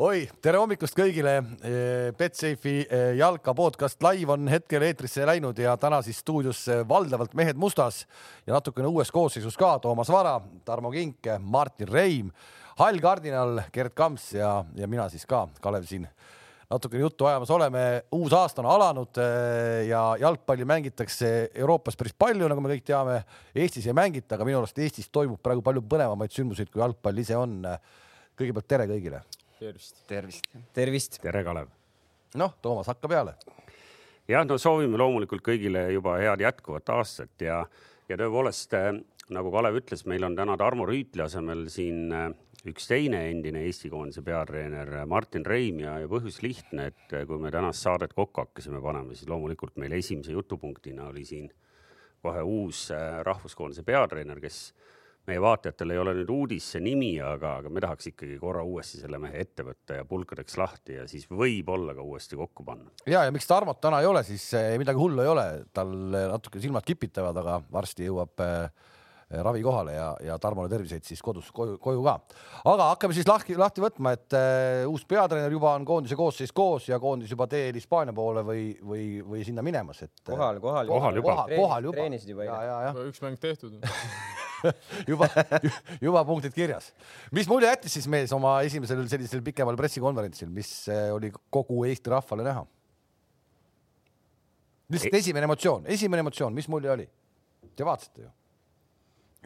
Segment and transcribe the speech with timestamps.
[0.00, 1.34] oi, tere hommikust kõigile.
[2.16, 2.86] Betsafe'i
[3.18, 8.06] jalka podcast live on hetkel eetrisse läinud ja täna siis stuudios valdavalt mehed mustas
[8.46, 12.30] ja natukene uues koosseisus ka Toomas Vara, Tarmo Kink, Martin Reim,
[12.78, 16.06] hall kardinal Gerd Kamps ja, ja mina siis ka, Kalev siin
[16.70, 17.82] natukene juttu ajamas oleme.
[18.16, 19.20] uus aasta on alanud
[19.88, 23.18] ja jalgpalli mängitakse Euroopas päris palju, nagu me kõik teame.
[23.52, 27.36] Eestis ei mängita, aga minu arust Eestis toimub praegu palju põnevamaid sündmuseid, kui jalgpall ise
[27.36, 27.60] on.
[28.40, 29.20] kõigepealt tere kõigile
[29.60, 30.06] tervist.
[30.08, 30.44] tervist.
[30.72, 31.20] tervist.
[31.22, 31.68] tere, Kalev.
[32.40, 33.34] noh, Toomas, hakka peale.
[34.28, 37.60] jah, no soovime loomulikult kõigile juba head jätkuvat aastat ja,
[38.08, 38.92] ja tõepoolest äh,
[39.36, 42.30] nagu Kalev ütles, meil on täna Tarmo Rüütli asemel siin äh,
[42.70, 47.40] üks teine endine Eesti koondise peatreener Martin Reim ja, ja põhjus lihtne, et äh, kui
[47.42, 51.50] me tänast saadet kokku hakkasime panema, siis loomulikult meil esimese jutupunktina oli siin
[52.20, 52.88] kohe uus
[53.24, 54.70] rahvuskoondise peatreener, kes
[55.28, 59.02] meie vaatajatel ei ole nüüd uudis see nimi, aga, aga me tahaks ikkagi korra uuesti
[59.02, 62.90] selle mehe ette võtta ja pulkadeks lahti ja siis võib-olla ka uuesti kokku panna.
[63.06, 65.92] ja, ja miks Tarmot täna ei ole, siis eh, midagi hullu ei ole, tal
[66.32, 68.88] natuke silmad kipitavad, aga varsti jõuab äh,
[69.30, 72.16] ravi kohale ja, ja Tarmole terviseid siis kodus koju, koju ka.
[72.72, 76.88] aga hakkame siis lahti, lahti võtma, et uh, uus peatreener juba on koondise koosseis koos
[76.90, 80.14] ja koondis juba teel Hispaania poole või, või, või sinna minemas, et.
[80.26, 81.98] kohal, kohal, kohal juba, kohal juba.
[82.00, 82.50] treenisid juba
[83.06, 83.78] üks mäng tehtud
[85.10, 85.28] juba,
[86.00, 86.90] juba punktid kirjas.
[87.36, 92.12] mis mulje jättis siis mees oma esimesel sellisel pikemal pressikonverentsil, mis äh, oli kogu Eesti
[92.12, 92.66] rahvale näha?
[94.90, 97.08] lihtsalt esimene emotsioon, esimene emotsioon, mis mulje oli?
[97.76, 98.30] Te vaatasite ju?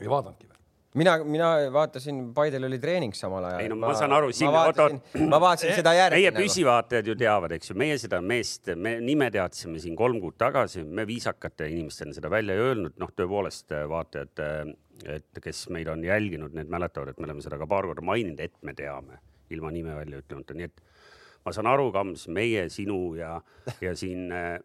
[0.01, 0.54] ei vaadanudki või?
[0.95, 3.63] Mina, mina vaatasin, Paidel oli treening samal ajal.
[3.63, 6.21] ei no ma, ma saan aru, siin ma vaatasin, ma vaatasin seda järgi.
[6.21, 6.45] meie nagu.
[6.45, 10.85] püsivaatajad ju teavad, eks ju, meie seda meest, me nime teadsime siin kolm kuud tagasi,
[10.85, 14.45] me viisakate inimestena seda välja ei öelnud, noh, tõepoolest vaatajad,
[15.17, 18.41] et kes meid on jälginud, need mäletavad, et me oleme seda ka paar korda maininud,
[18.41, 19.19] et me teame
[19.55, 20.85] ilma nime välja ütlemata, nii et
[21.45, 23.35] ma saan aru, Kams, meie, sinu ja,
[23.83, 24.57] ja siin äh,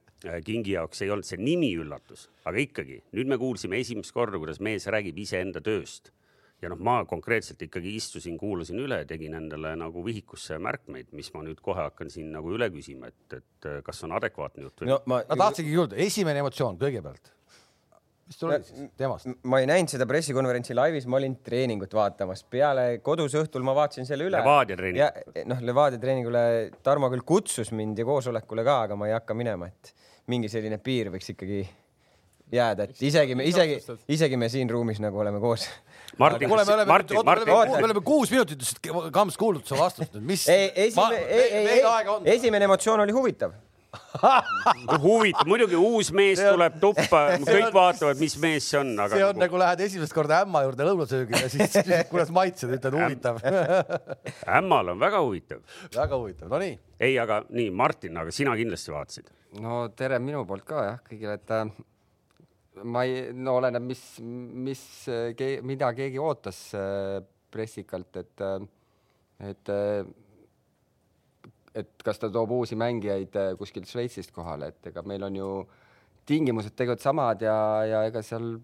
[0.46, 4.60] Kingi jaoks ei olnud see nimi üllatus, aga ikkagi nüüd me kuulsime esimest korda, kuidas
[4.64, 6.12] mees räägib iseenda tööst
[6.62, 11.44] ja noh, ma konkreetselt ikkagi istusin, kuulasin üle, tegin endale nagu vihikusse märkmeid, mis ma
[11.46, 15.02] nüüd kohe hakkan siin nagu üle küsima, et, et kas on adekvaatne jutt või no,?
[15.10, 17.34] ma, ma tahtsingi kuulda, esimene emotsioon kõigepealt
[18.30, 19.30] mis sul oli siis temast?
[19.50, 24.06] ma ei näinud seda pressikonverentsi laivis, ma olin treeningut vaatamas, peale kodus õhtul ma vaatasin
[24.06, 24.38] selle üle.
[24.38, 25.46] Levadia treening.
[25.50, 26.44] noh, Levadia treeningule
[26.86, 29.94] Tarmo küll kutsus mind ja koosolekule ka, aga ma ei hakka minema, et
[30.30, 31.64] mingi selline piir võiks ikkagi
[32.54, 33.80] jääda, et isegi me, isegi,
[34.14, 35.66] isegi me siin ruumis nagu oleme koos.
[36.18, 38.64] Martin, kuule, me oleme, Martin, Martin, me oleme kuus minutit
[39.14, 40.48] Kams kuulutuse vastust, mis.
[40.50, 41.24] esimene,
[42.36, 43.58] esimene emotsioon oli huvitav
[45.04, 46.54] huvitav, muidugi uus mees on...
[46.54, 49.16] tuleb tuppa, kõik vaatavad, mis mees see on, aga.
[49.16, 51.78] see on nagu, nagu lähed esimest korda ämma juurde lõunasöögile siis
[52.12, 53.42] kuidas maitsed, ütled huvitav
[54.60, 55.64] ämmal on väga huvitav.
[55.96, 56.76] väga huvitav, no nii.
[57.00, 59.32] ei, aga nii, Martin, aga sina kindlasti vaatasid.
[59.64, 61.66] no tere minu poolt ka jah, kõigile, et äh,
[62.84, 64.82] ma ei, no oleneb, mis, mis,
[65.68, 67.20] mida keegi ootas äh,
[67.52, 69.76] pressikalt, et, äh, et
[71.80, 75.50] et kas ta toob uusi mängijaid äh, kuskilt Šveitsist kohale, et ega meil on ju
[76.30, 77.56] tingimused tegelikult samad ja,
[77.88, 78.56] ja ega seal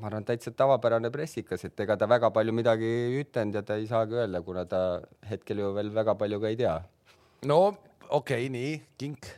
[0.00, 3.78] ma arvan, täitsa tavapärane pressikas, et ega ta väga palju midagi ei ütelnud ja ta
[3.78, 4.82] ei saagi öelda, kuna ta
[5.28, 6.74] hetkel ju veel väga palju ka ei tea.
[7.46, 9.30] no okei okay,, nii, kink.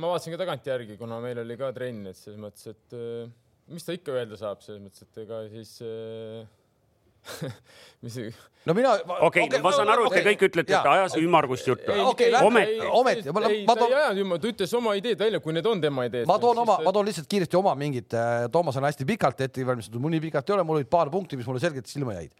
[0.00, 3.28] Ma vaatasin ka tagantjärgi, kuna meil oli ka trenn, et selles mõttes, et äh,
[3.70, 6.48] mis ta ikka öelda saab, selles mõttes, et ega siis äh,
[8.04, 8.16] mis
[8.64, 11.16] no mina okei okay, okay, no, ma saan aru, et te kõik ütlete, et ajas
[11.20, 11.96] ümmargust juttu.
[12.10, 13.26] okei, ometi, ometi.
[13.28, 16.28] ei, ta ei ajanud ümmargust, ta ütles oma ideed välja, kui need on tema ideed.
[16.30, 19.66] ma toon oma, ma toon lihtsalt kiiresti oma mingid, äh, Toomas on hästi pikalt ette
[19.66, 22.32] valmistatud, mul nii pikalt ei ole, mul olid paar punkti, mis mulle selgelt silma jäid.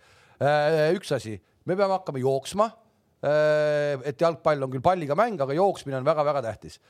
[0.96, 1.34] Üks asi,
[1.68, 2.70] me peame hakkama jooksma.
[3.20, 6.80] Äh, et jalgpall on küll palliga mäng, aga jooksmine on väga-väga tähtis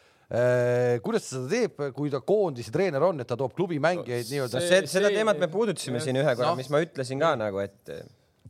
[1.02, 4.46] kuidas ta seda teeb, kui ta koondise treener on, et ta toob klubi mängijaid no,
[4.46, 4.60] nii-öelda.
[4.86, 7.90] seda teemat me puudutasime siin ühe korra no., mis ma ütlesin ka nagu, et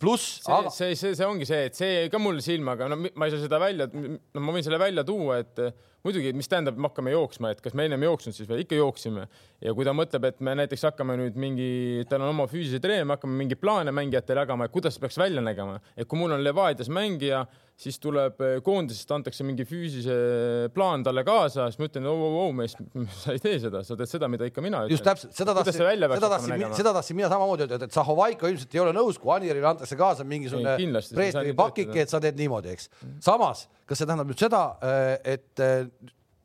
[0.01, 3.29] pluss see aga..., see, see, see ongi see, et see ka mul silmaga, no ma
[3.29, 5.65] ei saa seda välja, no ma võin selle välja tuua, et
[6.07, 9.27] muidugi, mis tähendab, me hakkame jooksma, et kas me ennem jooksnud, siis veel ikka jooksime
[9.61, 11.71] ja kui ta mõtleb, et me näiteks hakkame nüüd mingi,
[12.11, 15.45] tal on oma füüsilise treener, me hakkame mingeid plaane mängijatele jagama, et kuidas peaks välja
[15.45, 17.45] nägema, et kui mul on Levadias mängija,
[17.81, 22.43] siis tuleb eh, koondisest antakse mingi füüsilise plaan talle kaasa, siis ma ütlen, oo, oo,
[22.45, 22.77] oo, mees,
[23.23, 24.97] sa ei tee seda, sa teed seda, mida ikka mina ütlen.
[24.97, 28.83] just täpselt, seda tahtsin, seda tahtsin, seda tahtsin mina samamoodi öelda, et Zahovaiko ilmselt ei
[28.85, 30.77] ole nõus, kui Anierile antakse kaasa mingisugune
[31.15, 32.91] preestri pakike, et sa teed niimoodi, eks.
[33.25, 35.89] samas, kas see tähendab nüüd seda, eh, et eh,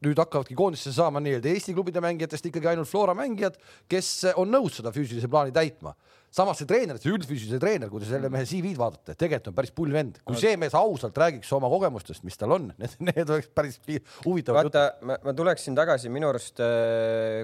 [0.05, 3.57] nüüd hakkavadki koondisse saama nii-öelda Eesti klubide mängijatest ikkagi ainult Flora mängijad,
[3.91, 5.95] kes on nõus seda füüsilise plaani täitma.
[6.35, 9.71] samas see treener, see üldfüüsilise treener, kui te selle mehe CV-d vaatate, tegelikult on päris
[9.71, 10.17] pull vend.
[10.27, 12.65] kui see mees ausalt räägiks oma kogemustest, mis tal on,
[13.07, 13.79] need, oleks päris
[14.25, 16.59] huvitavad vaata, ma, ma tuleksin tagasi minu arust,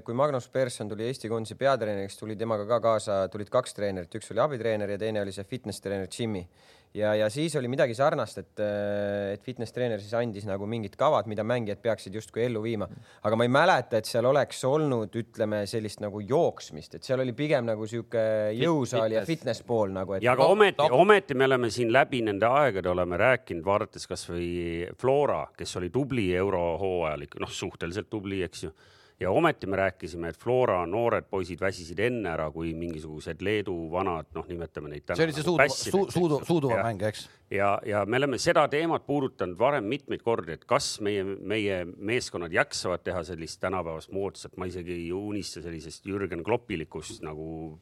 [0.04, 4.36] kui Magnus Persson tuli Eesti koondise peatreeneriks, tuli temaga ka kaasa, tulid kaks treenerit, üks
[4.36, 6.44] oli abitreener ja teine oli see fitness treener Jimmy.
[6.94, 8.62] ja, ja siis oli midagi sarnast, et,
[9.34, 12.88] et fitness treener siis andis nagu mingid kavad, mida mängijad peaksid justkui ellu viima.
[13.24, 17.36] aga ma ei mäleta, et seal oleks olnud, ütleme sellist nagu jooksmist, et seal oli
[17.38, 18.24] pigem nagu sihuke
[18.58, 22.48] jõusaali ja fitness pool nagu, ja aga No, ometi ometi me oleme siin läbi nende
[22.50, 28.74] aegade oleme rääkinud, vaadates kasvõi Flora, kes oli tubli eurohooajalik, noh, suhteliselt tubli, eks ju.
[29.22, 34.32] Ja ometi me rääkisime, et Flora noored poisid väsisid enne ära, kui mingisugused Leedu vanad,
[34.36, 37.28] noh, nimetame neid see oli see suuduva, su, suudu, suuduva mäng, eks.
[37.54, 42.54] ja, ja me oleme seda teemat puudutanud varem mitmeid kordi, et kas meie, meie meeskonnad
[42.56, 47.78] jaksavad teha sellist tänapäevast moodsat, ma isegi ei unista sellisest Jürgen Kloppilikust nagu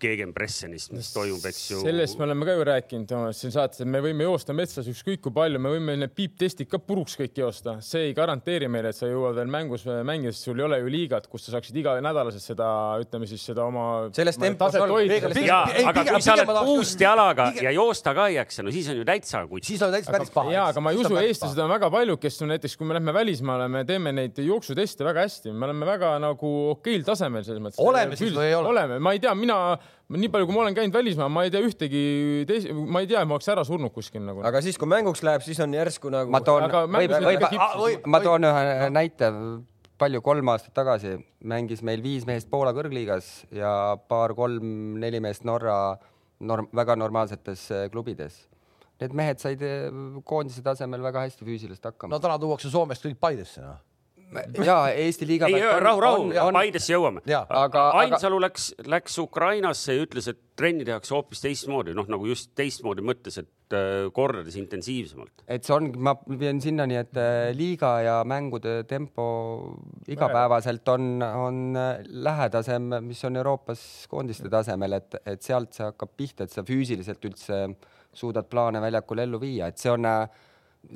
[0.00, 1.80] Gegenpressenist, mis toimub, eks ju.
[1.84, 5.34] sellest me oleme ka ju rääkinud siin saates, et me võime joosta metsas ükskõik kui
[5.36, 9.08] palju, me võime need piiptestid ka puruks kõik joosta, see ei garanteeri meile, et sa
[9.10, 12.70] jõuad veel mängus mängida, sest sul ei ole ju liigat, kus sa saaksid iganädalaselt seda,
[13.02, 13.86] ütleme siis seda oma.
[14.16, 14.94] Selles tempos on.
[15.10, 18.74] Pigem- ja, ei, aga kui sa oled puust jalaga ja joosta ka ei jaksa, no
[18.74, 19.68] siis on ju täitsa kutt.
[19.68, 20.52] siis on täitsa päris paha.
[20.54, 23.14] ja, aga ma ei usu, eestlased on väga paljud, kes on näiteks, kui me lähme
[23.14, 27.82] välismaale, me teeme neid jooksuteste väga hästi, me oleme väga nagu okeil tasemel selles mõttes.
[27.82, 28.72] Oleme siis või ei ole?
[28.74, 29.60] oleme, ma ei tea, mina,
[30.10, 32.04] nii palju, kui ma olen käinud välismaal, ma ei tea ühtegi
[32.48, 34.42] teis-, ma ei tea, ma oleks ära surnud kuskil nagu.
[34.46, 36.32] aga siis, kui mänguks läheb, siis on järsku nagu.
[36.32, 38.00] ma toon, Aga võib, võib ikka, kipsus.
[38.10, 39.30] ma toon ühe näite,
[40.00, 45.76] palju kolm aastat tagasi mängis meil viis meest Poola kõrgliigas ja paar-kolm-neli meest Norra
[46.40, 48.46] norm, väga normaalsetes eh, klubides.
[49.00, 49.88] Need mehed said eh,
[50.28, 53.78] koondise tasemel väga hästi füüsiliselt hakkama no täna tuuakse Soomest kõik Paidesse, noh.
[54.34, 54.64] no..
[54.64, 57.22] ja Eesti liiga ei, rahu, rahu, on, Paidesse jõuame.
[57.28, 57.44] Jaa.
[57.62, 62.52] Aga- Ainsalu läks, läks Ukrainasse ja ütles, et trenni tehakse hoopis teistmoodi, noh nagu just
[62.58, 65.44] teistmoodi mõttes, et äh, kordades intensiivsemalt.
[65.48, 69.24] et see on, ma vien sinnani, et eh, liiga ja mängude tempo
[70.10, 76.14] igapäevaselt on, on eh, lähedasem, mis on Euroopas koondiste tasemel, et, et sealt see hakkab
[76.18, 77.64] pihta, et sa füüsiliselt üldse
[78.12, 80.24] suudad plaane väljakul ellu viia, et see on äh,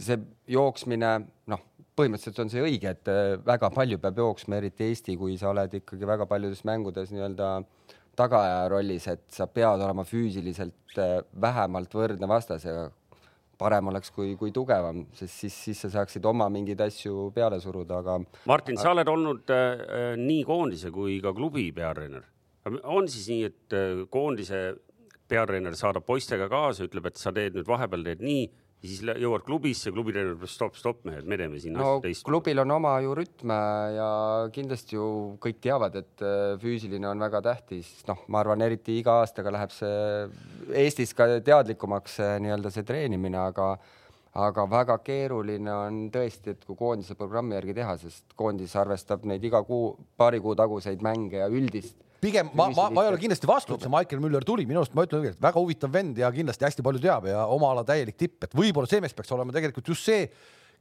[0.01, 0.19] see
[0.51, 1.13] jooksmine,
[1.51, 1.63] noh,
[1.99, 5.79] põhimõtteliselt on see õige, et eh, väga palju peab jooksma, eriti Eesti, kui sa oled
[5.81, 7.50] ikkagi väga paljudes mängudes nii-öelda
[8.19, 12.91] tagaaja rollis, et sa pead olema füüsiliselt eh, vähemalt võrdne vastasega
[13.58, 18.00] parem oleks kui, kui tugevam, sest siis, siis sa saaksid oma mingeid asju peale suruda,
[18.02, 18.19] aga
[18.50, 22.26] Martin, sa oled olnud äh, nii koondise kui ka klubi peatreener.
[22.82, 24.64] on siis nii, et äh, koondise
[25.31, 28.44] peatreener saadab poistega kaasa, ütleb, et sa teed nüüd vahepeal teed nii
[28.82, 32.25] ja siis jõuad klubisse, klubi treener ütleb stopp, stopp mehed, me teeme siin no teist.
[32.26, 33.55] klubil on oma ju rütm
[33.97, 34.09] ja
[34.55, 35.09] kindlasti ju
[35.43, 39.75] kõik teavad, et äh, füüsiline on väga tähtis, noh, ma arvan, eriti iga aastaga läheb
[39.75, 39.99] see
[40.85, 43.75] Eestis ka teadlikumaks nii-öelda see treenimine, aga
[44.35, 49.44] aga väga keeruline on tõesti, et kui koondise programmi järgi teha, sest koondis arvestab neid
[49.47, 53.49] iga kuu, paari kuu taguseid mänge ja üldist pigem ma, ma, ma ei ole kindlasti
[53.49, 56.31] vastu, et see Michael Müller tuli, minu arust ma ütlen õigelt, väga huvitav vend ja
[56.35, 59.55] kindlasti hästi palju teab ja oma ala täielik tipp, et võib-olla see mees peaks olema
[59.55, 60.29] tegelikult just see,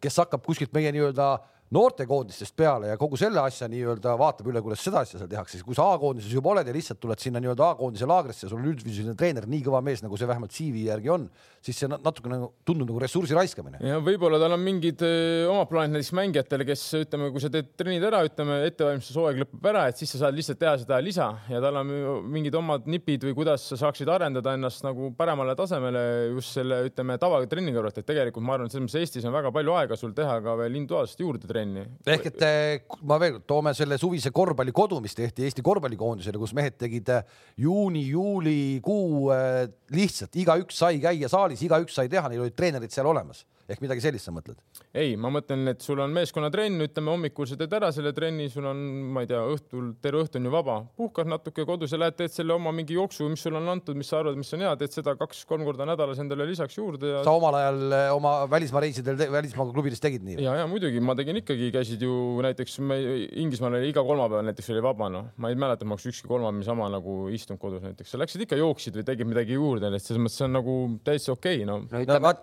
[0.04, 1.28] kes hakkab kuskilt meie nii-öelda
[1.74, 5.65] noortekoondistest peale ja kogu selle asja nii-öelda vaatab üle, kuidas seda asja seal tehakse, siis
[5.65, 8.69] kui sa A-koondises juba oled ja lihtsalt tuled sinna nii-öelda A-koondise laagrisse ja sul on
[8.74, 11.27] üldfüüsiline treener, nii kõva mees, nagu see vähemalt CV järgi on,
[11.63, 13.80] siis see na- natuke nagu tundub nagu ressursi raiskamine.
[13.81, 17.74] ja võib-olla tal on mingid öö, omad plaanid näiteks mängijatele, kes ütleme, kui sa teed
[17.79, 21.63] trennid ära, ütleme ettevalmistushooaeg lõpeb ära, et siis sa saad lihtsalt teha seda lisa ja
[21.63, 21.93] tal on
[22.34, 26.03] mingid omad nipid või kuidas sa saaksid arendada ennast nagu paremale tasemele
[26.36, 29.51] just selle, ütleme tavatrenni kõrvalt, et tegelikult ma arvan, et selles mõttes Eestis on väga
[29.55, 31.86] palju aega sul teha ka veel individuaalset juurde trenni.
[32.15, 36.55] ehk et eh, ma veel kord toome selle suvise korvpallikodu, mis tehti Eesti korvpallikoondisele, kus
[36.57, 37.24] mehed tegid eh,
[37.63, 43.10] juuni, juulikuu eh, lihtsalt igaüks sai käia saalis, igaüks sai teha, neil olid treenerid seal
[43.10, 44.60] olemas ehk midagi sellist sa mõtled?
[44.93, 48.67] ei, ma mõtlen, et sul on meeskonnatrenn, ütleme hommikul sa teed ära selle trenni, sul
[48.70, 48.79] on,
[49.15, 52.34] ma ei tea, õhtul, terve õhtu on ju vaba, puhkad natuke kodus ja lähed teed
[52.34, 54.96] selle oma mingi jooksu, mis sulle on antud, mis sa arvad, mis on hea, teed
[54.96, 59.20] seda kaks-kolm korda nädalas endale lisaks juurde ja sa omal ajal eh, oma välismaa reisidel,
[59.34, 60.38] välismaa klubides tegid nii?
[60.43, 63.00] ja, ja muidugi ma tegin ikkagi, käisid ju näiteks me
[63.43, 66.60] Inglismaal oli iga kolmapäev näiteks oli vaba noh, ma ei mäleta, ma oleks ükski kolmapäev
[66.60, 70.22] niisama nagu istunud kodus näiteks, sa läksid ikka jooksid või tegid midagi juurde, et selles
[70.22, 70.77] mõttes see on nagu
[71.08, 71.86] täitsa okei okay, noh.
[71.89, 72.34] no ütleme,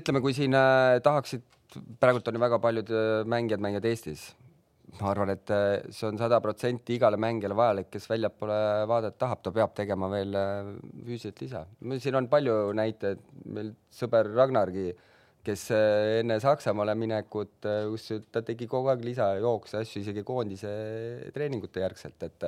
[0.00, 1.42] ütleme, kui siin äh, tahaksid,
[2.02, 4.30] praegult on ju väga paljud äh, mängijad mängivad Eestis.
[5.00, 8.56] ma arvan, et äh, see on sada protsenti igale mängijale vajalik, kes väljapoole
[8.90, 10.72] vaadata tahab, ta peab tegema veel äh,
[11.06, 11.62] füüsiliselt lisa.
[12.02, 13.22] siin on palju näiteid,
[13.54, 14.90] meil sõber Ragnargi,
[15.46, 20.72] kes enne Saksamaale minekut, kus ta tegi kogu aeg lisajookse asju isegi koondise
[21.32, 22.44] treeningute järgselt, et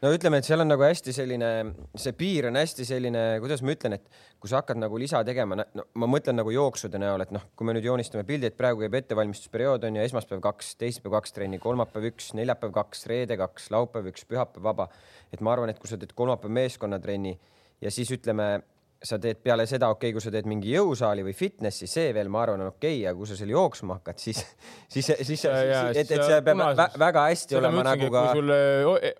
[0.00, 1.50] no ütleme, et seal on nagu hästi selline,
[2.00, 5.58] see piir on hästi selline, kuidas ma ütlen, et kui sa hakkad nagu lisa tegema,
[5.60, 8.84] no ma mõtlen nagu jooksude näol, et noh, kui me nüüd joonistame pildi, et praegu
[8.84, 13.70] käib ettevalmistusperiood on ju esmaspäev kaks, teisipäev kaks trenni, kolmapäev üks, neljapäev kaks, reede kaks,
[13.74, 14.88] laupäev üks, pühapäev vaba.
[15.32, 17.36] et ma arvan, et kui sa teed kolmapäev meeskonnatrenni
[17.80, 18.60] ja siis ütleme
[19.00, 22.28] sa teed peale seda, okei okay,, kui sa teed mingi jõusaali või fitnessi, see veel,
[22.32, 24.40] ma arvan, on okei okay,, aga kui sa seal jooksma hakkad, siis,
[24.92, 28.24] siis, siis, et, et see peab punases, väga hästi olema nagu ka.
[28.26, 28.52] kui sul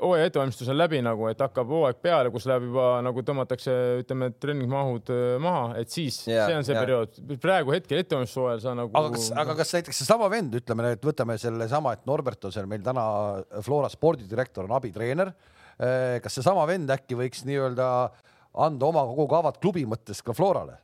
[0.02, 4.28] hooaja ettevalmistus on läbi nagu, et hakkab hooaeg peale, kus läheb juba nagu tõmmatakse, ütleme,
[4.42, 6.82] treeningmahud äh, maha, et siis ja, see on see ja.
[6.84, 7.20] periood.
[7.40, 8.92] praegu hetkel ettevalmistushooajal sa nagu.
[9.00, 12.68] aga kas, aga kas näiteks seesama vend, ütleme, et võtame sellesama, et Norbert on seal
[12.68, 13.06] meil täna
[13.64, 15.32] Flora spordidirektor, on abitreener.
[15.80, 17.88] Äh, kas seesama vend äkki võiks nii-öelda
[18.54, 20.78] anda oma kogu kavad klubi mõttes ka Florale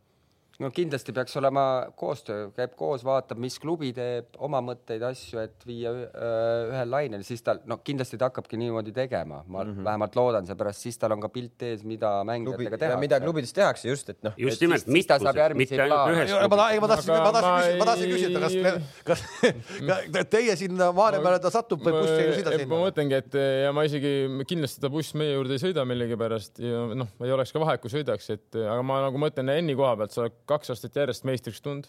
[0.63, 1.65] no kindlasti peaks olema
[1.99, 7.45] koostöö, käib koos, vaatab, mis klubi teeb oma mõtteid, asju, et viia ühel lainel, siis
[7.45, 9.85] tal, no kindlasti ta hakkabki niimoodi tegema, ma mm -hmm.
[9.85, 13.01] vähemalt loodan, seepärast siis tal on ka pilt ees, mida mängijatega tehakse.
[13.01, 14.33] mida klubides tehakse just, et noh.
[14.37, 16.17] just nimelt, mis ta saab järgmiseid plaane.
[16.81, 18.57] ma, tahtsin, ma tahtsin, ma tahtsin küsida, kas,
[19.05, 22.71] kas teie sinna Maarjamäele ta satub või buss ei sõida sinna?
[22.73, 24.15] ma mõtlengi, et ja ma isegi
[24.49, 27.93] kindlasti ta buss meie juurde ei sõida millegipärast ja noh, ei oleks ka vahet, kui
[27.93, 31.89] sõidaks, et aga ma nagu mõtlen Enni koha pealt, sa kaks aastat järjest meistriks tulnud.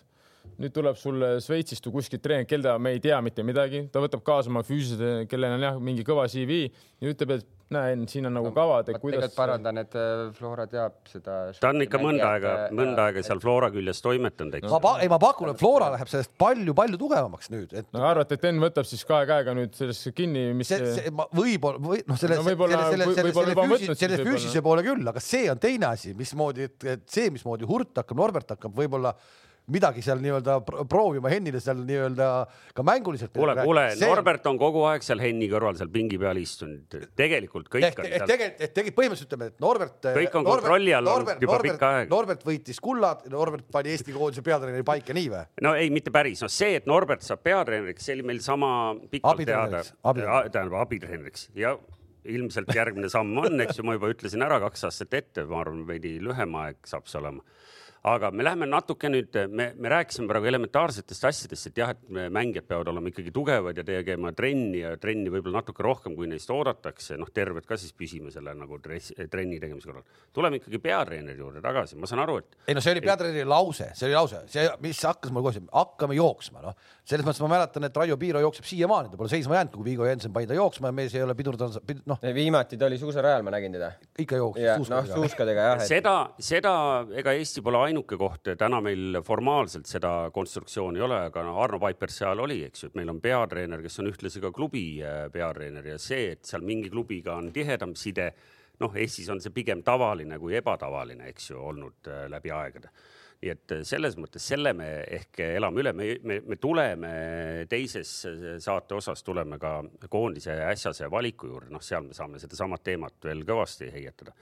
[0.57, 4.21] nüüd tuleb sulle Šveitsist või kuskilt treener, keda me ei tea mitte midagi, ta võtab
[4.23, 6.69] kaasa oma füüsilise, kellel on jah, mingi kõva CV
[7.01, 9.33] ja ütleb, et näe, siin on nagu kavad, et kuidas.
[9.35, 11.37] parandan, et äh, Flora teab seda.
[11.59, 14.69] ta on ikka mõnda aega, mõnda aega seal Flora küljes toimetanud, eks.
[14.71, 17.89] ma, ei, ma pakun, et Flora läheb sellest palju-palju tugevamaks nüüd, et.
[17.95, 20.71] no arvate, et Enn võtab siis kahe käega nüüd sellest kinni, mis.
[21.35, 25.23] võib-olla, või noh, selle no, selle, selle, selle, selle, füüsi, selle füüsilise poole küll, aga
[25.23, 29.13] see on teine asi, mismoodi, et see, mismoodi Hurt hakkab, Norbert hakkab võib-olla
[29.73, 30.57] midagi seal nii-öelda
[30.87, 32.27] proovima Hennile seal nii-öelda
[32.75, 33.33] ka mänguliselt.
[33.35, 37.89] kuule, kuule, Norbert on kogu aeg seal Henni kõrval seal pingi peal istunud, tegelikult kõik
[37.89, 38.29] ehk, on seal.
[38.31, 39.99] tegelikult, et tegelikult põhimõtteliselt ütleme, et Norbert.
[40.05, 42.09] kõik on Norbert, kontrolli all olnud juba Norbert, pikka aega.
[42.15, 45.43] Norbert võitis kullad, Norbert pani Eesti koondise peatreeneri paika, nii või?
[45.67, 48.71] no ei, mitte päris, noh, see, et Norbert saab peatreeneriks, see oli meil sama
[49.11, 51.75] pikalt teada, tähendab abitreeneriks ja
[52.27, 55.83] ilmselt järgmine samm on, eks ju, ma juba ütlesin ära kaks aastat ette, ma arvan,
[55.87, 57.43] veidi lühem aeg saab see olema
[58.07, 62.67] aga me läheme natuke nüüd, me, me rääkisime praegu elementaarsetest asjadest, et jah, et mängijad
[62.69, 67.17] peavad olema ikkagi tugevad ja tegema trenni ja trenni võib-olla natuke rohkem, kui neist oodatakse,
[67.19, 70.05] noh, terved ka siis püsima selle nagu trenni tegemise korral.
[70.33, 72.59] tuleme ikkagi peatreeneri juurde tagasi, ma saan aru, et.
[72.67, 76.17] ei no see oli peatreeneri lause, see oli lause, see, mis hakkas mul kohe, hakkame
[76.19, 76.77] jooksma, noh.
[77.07, 80.07] Selles mõttes ma mäletan, et Raio Piiro jookseb siiamaani, ta pole seisma jäänud, kui Viggo
[80.07, 82.19] Jensen pani ta jooksma ja mees ei ole pidurdanud, noh.
[82.35, 83.93] viimati ta oli suusarajal, ma nägin teda.
[84.19, 84.91] ikka jooksis.
[84.91, 85.87] noh, suuskadega jah et....
[85.87, 86.15] seda,
[86.49, 86.73] seda,
[87.15, 91.79] ega Eesti pole ainuke koht, täna meil formaalselt seda konstruktsiooni ei ole, aga no Arno
[91.79, 95.25] Paiper seal oli, eks ju, et meil on peatreener, kes on ühtlasi ka klubi äh,
[95.31, 98.33] peatreener ja see, et seal mingi klubiga on tihedam side,
[98.83, 102.91] noh, Eestis on see pigem tavaline kui ebatavaline, eks ju, olnud äh, läbi aegade
[103.41, 104.87] nii et äh, selles mõttes selle me
[105.19, 107.11] ehk elame üle, me, me, me tuleme
[107.69, 108.13] teises
[108.63, 109.79] saate osas tuleme ka
[110.09, 114.33] koondise ässase valiku juurde, noh, seal me saame sedasamat teemat veel kõvasti heietada.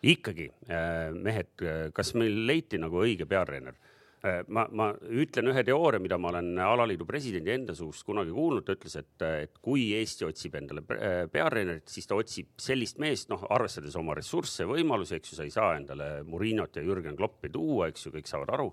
[0.00, 1.52] Ikkagi äh, mehed,
[1.96, 3.76] kas meil leiti nagu õige peatreener?
[4.20, 8.66] Äh, ma, ma ütlen ühe teooria, mida ma olen alaliidu presidendi enda suust kunagi kuulnud,
[8.66, 13.30] ta ütles, et, et kui Eesti otsib endale äh, peatreenerit, siis ta otsib sellist meest,
[13.32, 17.48] noh, arvestades oma ressursse, võimalusi, eks ju, sa ei saa endale Murinot ja Jürgen Kloppi
[17.54, 18.68] tuua, eks ju, kõik saavad aru.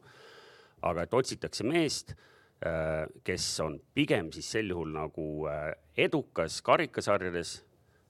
[0.87, 2.11] aga et otsitakse meest,
[3.25, 5.47] kes on pigem siis sel juhul nagu
[5.97, 7.55] edukas karikasarjades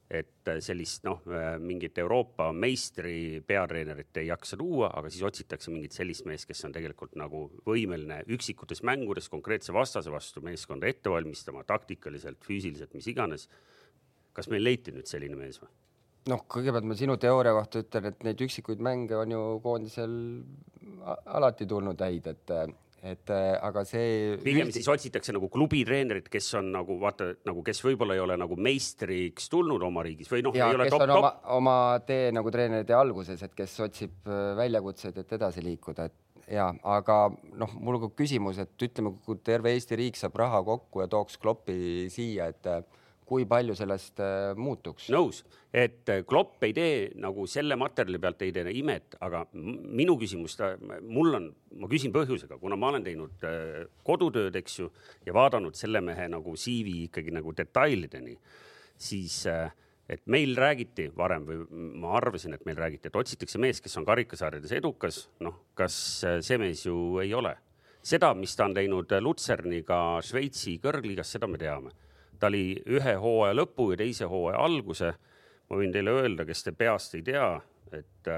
[0.08, 5.72] et äh, sellist noh, äh, mingit Euroopa meistri peatreenerit ei jaksa tuua, aga siis otsitakse
[5.74, 11.12] mingit sellist meest, kes on tegelikult nagu võimeline üksikutes mängudes konkreetse vastase vastu meeskonda ette
[11.12, 13.50] valmistama, taktikaliselt, füüsiliselt, mis iganes.
[14.38, 15.70] kas meil leiti nüüd selline mees või?
[16.32, 20.12] noh, kõigepealt ma sinu teooria kohta ütlen, et neid üksikuid mänge on ju koondisel
[21.26, 22.54] alati tulnud häid, et
[23.06, 24.38] et äh, aga see.
[24.42, 28.58] pigem siis otsitakse nagu klubitreenerit, kes on nagu vaata nagu, kes võib-olla ei ole nagu
[28.58, 30.56] meistriks tulnud oma riigis või noh.
[30.58, 31.20] ja kes top, on top.
[31.20, 31.76] oma, oma
[32.08, 37.20] tee nagu treenerite alguses, et kes otsib äh, väljakutseid, et edasi liikuda, et ja, aga
[37.60, 41.10] noh, mul on ka küsimus, et ütleme, kui terve Eesti riik saab raha kokku ja
[41.12, 42.82] tooks Kloppi siia, et äh,
[43.28, 45.10] kui palju sellest äh, muutuks?
[45.14, 45.42] nõus,
[45.76, 50.56] et äh, Klopp ei tee nagu selle materjali pealt ei tee imet, aga minu küsimus,
[51.04, 51.50] mul on,
[51.82, 54.90] ma küsin põhjusega, kuna ma olen teinud äh, kodutööd, eks ju,
[55.28, 58.38] ja vaadanud selle mehe nagu CV ikkagi nagu detailideni,
[58.98, 59.44] siis
[60.08, 61.62] et meil räägiti varem või
[62.00, 66.60] ma arvasin, et meil räägiti, et otsitakse meest, kes on karikasarjades edukas, noh, kas see
[66.62, 67.58] mees ju ei ole?
[68.08, 71.92] Seda, mis ta on teinud Lutserniga Šveitsi kõrgliigas, seda me teame
[72.40, 75.14] ta oli ühe hooaja lõpu ja teise hooaja alguse.
[75.68, 77.48] Ma võin teile öelda, kes te peast ei tea,
[77.92, 78.30] et,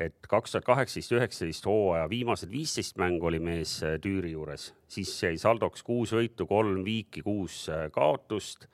[0.00, 5.12] et kaks tuhat kaheksateist, üheksateist hooaja viimased viisteist mängu oli mees äh, Tüüri juures, siis
[5.22, 8.68] jäi saldoks kuus võitu, kolm viiki, kuus äh, kaotust.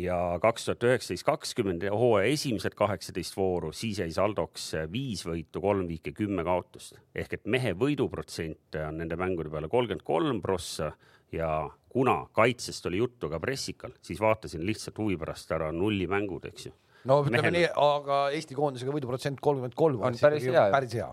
[0.00, 5.90] Ja kaks tuhat üheksateist, kakskümmend hooaja esimesed kaheksateist vooru, siis jäi saldoks viis võitu, kolm
[5.90, 6.96] viiki, kümme kaotust.
[7.14, 10.94] ehk et mehe võiduprotsent on nende mängude peale kolmkümmend kolm prossa
[11.34, 11.50] ja
[11.90, 16.72] kuna kaitsest oli juttu ka pressikal, siis vaatasin lihtsalt huvi pärast ära nullimängud, eks ju.
[17.10, 20.66] no ütleme Mehel- nii, aga Eesti koondisega võiduprotsent kolmkümmend kolm On päris hea.
[20.70, 21.10] päris hea.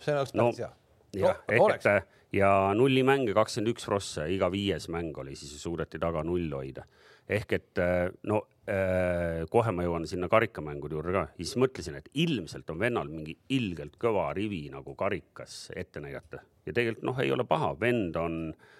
[0.00, 0.70] see oleks No, päris hea.
[1.20, 1.86] jah, No, ehk oleks.
[1.86, 6.84] et ja nullimänge kakskümmend üks prossa, iga viies mäng oli siis suudeti taga null hoida.
[7.28, 7.78] ehk et
[8.22, 13.08] no äh, kohe ma jõuan sinna karikamängude juurde ka, siis mõtlesin, et ilmselt on vennal
[13.08, 18.16] mingi ilgelt kõva rivi nagu karikas ette näidata ja tegelikult noh, ei ole paha, vend
[18.16, 18.70] on äh,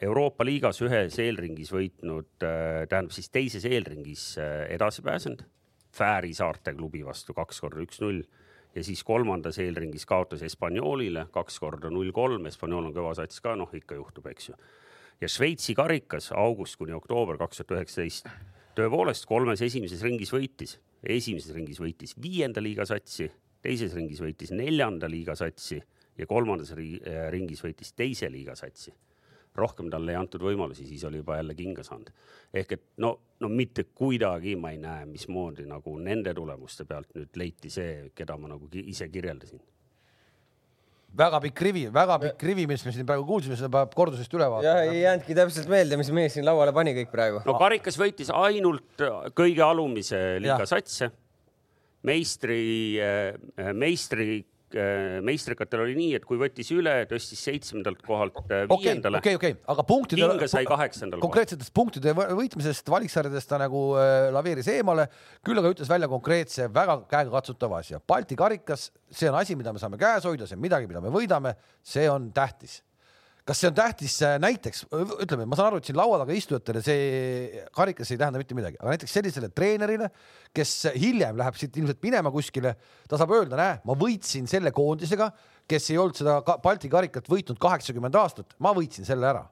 [0.00, 5.44] Euroopa liigas ühes eelringis võitnud, tähendab siis teises eelringis äh, edasi pääsenud,
[5.94, 8.24] Fääri saarte klubi vastu kaks korda üks-null
[8.74, 13.52] ja siis kolmandas eelringis kaotas Hispaaniolile kaks korda null kolm, Hispaaniol on kõva sats ka,
[13.54, 14.56] noh ikka juhtub, eks ju.
[15.20, 18.32] ja Šveitsi karikas august kuni oktoober kaks tuhat üheksateist
[18.74, 23.28] tõepoolest kolmes esimeses ringis võitis, esimeses ringis võitis viienda liiga satsi,
[23.62, 25.78] teises ringis võitis neljanda liiga satsi
[26.18, 28.90] ja kolmandas ri- äh, ringis võitis teise liiga satsi
[29.58, 32.10] rohkem talle ei antud võimalusi, siis oli juba jälle kinga saanud.
[32.54, 37.38] ehk et no, no mitte kuidagi ma ei näe, mismoodi nagu nende tulemuste pealt nüüd
[37.38, 39.60] leiti see, keda ma nagu ise kirjeldasin.
[41.16, 44.48] väga pikk rivi, väga pikk rivi, mis me siin praegu kuulsime, seda peab kordusest üle
[44.48, 47.44] jah, vaatama ei jäänudki täpselt meelde, mis mees siin lauale pani kõik praegu.
[47.46, 49.06] no karikas võitis ainult
[49.38, 50.72] kõige alumise liiga Jah.
[50.74, 51.12] satse.
[52.02, 52.98] meistri,
[53.72, 54.42] meistri,
[55.24, 59.84] meistrikatel oli nii, et kui võttis üle, tõstis seitsmendalt kohalt äh, viiendale okei, okei, aga
[59.88, 65.06] punktide kinga sai kaheksandal konkreetsetest punktide võ- võitmisest valiksarjadest ta nagu äh, laveeris eemale,
[65.46, 68.00] küll aga ütles välja konkreetse väga käegakatsutava asja.
[68.08, 71.12] Balti karikas, see on asi, mida me saame käes hoida, see on midagi, mida me
[71.14, 71.54] võidame,
[71.84, 72.80] see on tähtis.
[73.44, 74.86] Kas see on tähtis äh, näiteks,
[75.20, 78.78] ütleme, ma saan aru, et siin laua taga istujatele see karikas ei tähenda mitte midagi,
[78.80, 80.08] aga näiteks sellisele treenerile,
[80.56, 82.74] kes hiljem läheb siit ilmselt minema kuskile,
[83.10, 85.28] ta saab öelda, näe, ma võitsin selle koondisega,
[85.68, 89.44] kes ei olnud seda Balti karikat võitnud kaheksakümmend aastat, ma võitsin selle ära.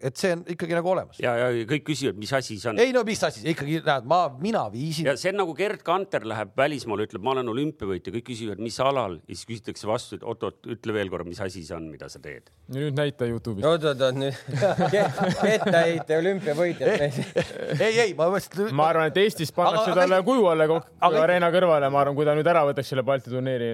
[0.00, 1.16] Et see on ikkagi nagu olemas.
[1.22, 2.80] ja, ja kõik küsivad, mis asi see on.
[2.82, 6.26] ei no mis asi, ikkagi näed, ma, mina viisin ja see on nagu Gerd Kanter
[6.28, 10.26] läheb välismaale, ütleb, ma olen olümpiavõitja, kõik küsivad, mis alal ja siis küsitakse vastu, et
[10.28, 12.50] oot-oot, ütle veel korra, mis asi see on, mida sa teed.
[12.74, 13.64] ja nüüd näita Youtube'is.
[13.70, 14.36] oot-oot-oot nüüd
[15.46, 17.06] kettaheite olümpiavõitjad.
[17.80, 18.74] ei, ei ma mõtlesin.
[18.76, 22.28] ma arvan, et Eestis pannakse talle kuju alla kok- aga- areena kõrvale, ma arvan, kui
[22.28, 23.72] ta nüüd ära võtaks selle Balti turniiri.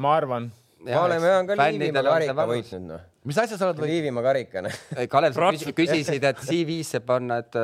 [0.00, 0.48] ma arvan.
[0.84, 3.06] me oleme ju ka Liivimaa karika võitnud noh.
[3.28, 3.90] Mis asja sa oled või?
[3.92, 4.72] Liivimaa karikana.
[5.12, 7.54] Kalev, sa küsi- küsisid, et CV-sse panna, et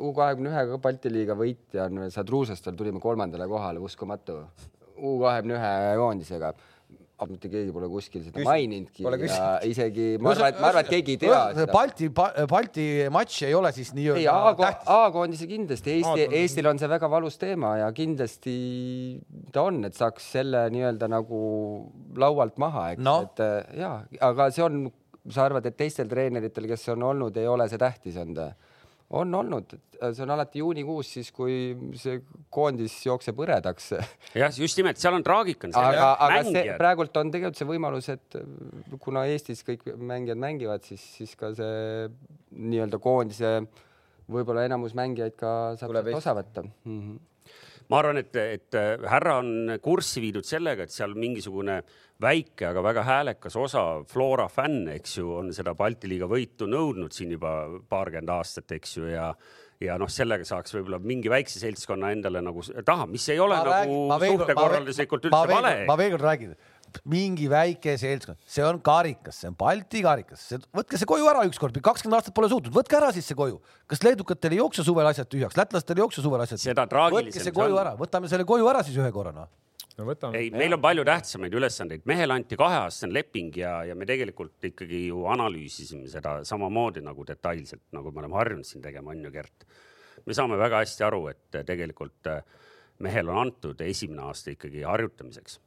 [0.00, 4.40] U kahekümne ühega Balti liiga võitja on Sadruusest veel tulime kolmandale kohale, uskumatu.
[5.00, 6.54] U kahekümne ühe koondisega.
[7.20, 10.86] aga mitte keegi pole kuskil seda Küsi- maininudki ja isegi ma arvan, et ma arvan,
[10.86, 11.66] et keegi ei tea seda.
[11.74, 12.06] Balti,
[12.48, 14.88] Balti matš ei ole siis ei, nii-öelda tähtis.
[14.94, 18.54] A-koondise kindlasti, Eesti, Eestil on see väga valus teema ja kindlasti
[19.52, 21.42] ta on, et saaks selle nii-öelda nagu
[22.16, 23.18] laualt maha, eks No.
[23.28, 23.92] et äh, ja,
[24.30, 24.86] aga see on,
[25.28, 28.68] sa arvad, et teistel treeneritel, kes on olnud, ei ole see tähtis olnud?
[29.10, 31.54] on olnud, see on alati juunikuus, siis kui
[31.98, 32.20] see
[32.54, 33.88] koondis jookseb hõredaks.
[34.38, 37.58] jah, just nimelt, seal on traagika on see, aga, aga see mängijad, praegult on tegelikult
[37.58, 38.38] see võimalus, et
[39.02, 42.06] kuna Eestis kõik mängijad mängivad, siis, siis ka see
[42.54, 43.56] nii-öelda koondise
[44.30, 47.00] võib-olla enamus mängijaid ka saab osa võtta mm.
[47.00, 47.18] -hmm.
[47.90, 48.76] Ma arvan, et, et
[49.10, 51.80] härra on kurssi viidud sellega, et seal mingisugune
[52.22, 57.12] väike, aga väga häälekas osa Flora fänne, eks ju, on seda Balti liiga võitu nõudnud
[57.16, 57.54] siin juba
[57.90, 59.32] paarkümmend aastat, eks ju, ja
[59.80, 63.62] ja noh, sellega saaks võib-olla mingi väikse seltskonna endale nagu taha, mis ei ole Ma
[63.64, 65.86] nagu räägin- ma suhtekorralduslikult ma üldse veel- vale.
[65.88, 66.50] ma veel kord räägin,
[67.08, 70.42] mingi väike seltskond, see on karikas, see on Balti karikas,
[70.76, 73.60] võtke see koju ära ükskord, kakskümmend aastat pole suutnud, võtke ära siis see koju.
[73.90, 77.54] kas leedukatel ei jookse suvel asjad tühjaks, lätlastel ei jookse suvel asjad Seda võtke see
[77.56, 77.80] koju on.
[77.82, 79.50] ära, võtame selle koju ära siis ühe korra noh.
[79.98, 80.40] no võtame.
[80.40, 85.06] ei, meil on palju tähtsamaid ülesandeid, mehele anti kaheaastane leping ja, ja me tegelikult ikkagi
[85.08, 89.68] ju analüüsisime seda samamoodi nagu detailselt, nagu me oleme harjunud siin tegema, on ju, Gert.
[90.26, 92.42] me saame väga hästi aru, et tegelikult äh,
[93.04, 95.58] mehel on antud esimene aasta ikkagi harjutamiseks.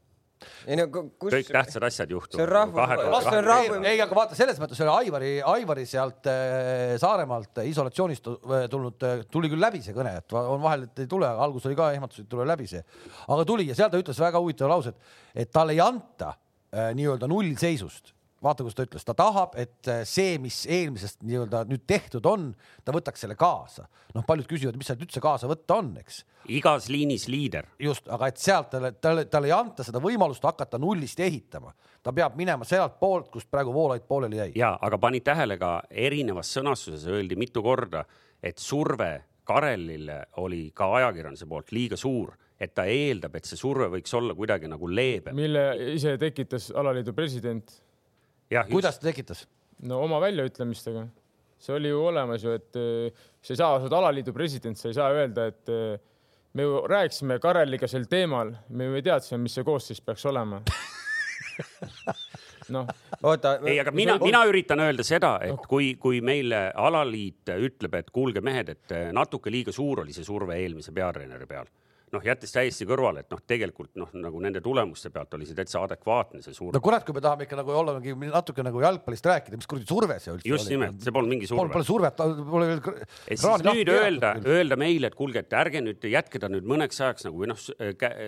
[0.67, 1.51] Ei no ku- kus kõik.
[1.51, 2.39] tähtsad asjad juhtuvad.
[2.39, 6.27] See on rahvus- see on rahvus- ei, aga vaata selles mõttes oli Aivari, Aivari sealt
[6.31, 11.03] äh, Saaremaalt äh, isolatsioonist äh, tulnud, tuli küll läbi see kõne, et on vahel, et
[11.05, 12.83] ei tule, aga alguses oli ka ehmatus, et tule läbi see.
[13.27, 15.13] aga tuli ja seal ta ütles väga huvitava lause, et,
[15.45, 16.33] et talle ei anta
[16.73, 21.85] nii-öelda nullseisust vaata, kus ta ütles, ta tahab, et äh, see, mis eelmisest nii-öelda nüüd
[21.89, 22.49] tehtud on,
[22.85, 23.87] ta võtaks selle kaasa.
[24.13, 26.23] noh, paljud küsivad, mis sealt üldse kaasa võtta on, eks.
[26.53, 27.67] igas liinis liider.
[27.79, 31.73] just, aga et sealt talle, talle, talle ei anta seda võimalust hakata nullist ehitama.
[32.03, 34.51] ta peab minema sealt poolt, kust praegu Voolaid pooleli jäi.
[34.55, 38.05] ja, aga panid tähele ka erinevas sõnastuses öeldi mitu korda,
[38.43, 42.31] et surve Karelile oli ka ajakirjanduse poolt liiga suur
[42.63, 45.35] et ta eeldab, et see surve võiks olla kuidagi nagu leebem.
[45.35, 45.63] mille
[45.95, 47.75] ise tekitas alaliidu president.
[48.71, 49.45] Kuidas ta tekitas?
[49.87, 51.07] no oma väljaütlemistega.
[51.63, 54.89] see oli ju olemas ju, et äh, sa ei saa, sa oled alaliidu president, sa
[54.89, 55.99] ei saa öelda, et äh,
[56.53, 60.59] me ju rääkisime Kareliga sel teemal, me ju teadsime, mis see koosseis peaks olema
[62.75, 62.89] noh.
[63.23, 63.57] oota.
[63.63, 65.69] ei, aga mina, mina üritan öelda seda, et no.
[65.69, 70.59] kui, kui meile alaliit ütleb, et kuulge mehed, et natuke liiga suur oli see surve
[70.59, 71.71] eelmise peatreeneri peal
[72.13, 75.81] noh, jättes täiesti kõrvale, et noh, tegelikult noh, nagu nende tulemuste pealt oli see täitsa
[75.87, 76.73] adekvaatne, see suur.
[76.75, 79.89] no kurat, kui me tahame ikka nagu olla mingi natuke nagu jalgpallist rääkida, mis kuradi
[79.89, 80.59] surve see üldse just oli?
[80.59, 81.67] just nimelt, see polnud mingi surve.
[81.73, 82.83] Pole survet, pole veel.
[83.27, 87.01] et siis nüüd öelda, öelda meile, et kuulge, et ärge nüüd jätke ta nüüd mõneks
[87.01, 87.65] ajaks nagu või noh,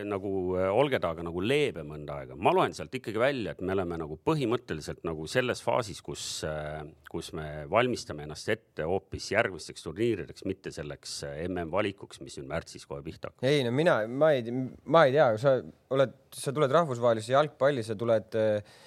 [0.10, 2.40] nagu äh, olge temaga nagu leebe mõnda aega.
[2.40, 6.82] ma loen sealt ikkagi välja, et me oleme nagu põhimõtteliselt nagu selles faasis, kus, äh,
[7.16, 12.50] kus me valmistame ennast ette hoopis järgmisteks turniirideks, mitte selleks äh, MM valikuks, mis nüüd
[12.52, 13.48] märtsis kohe pihta hakkab.
[13.48, 14.44] ei no mina, ma ei,
[14.92, 15.56] ma ei tea, sa
[15.96, 18.84] oled, sa tuled rahvusvahelisse jalgpalli, sa tuled äh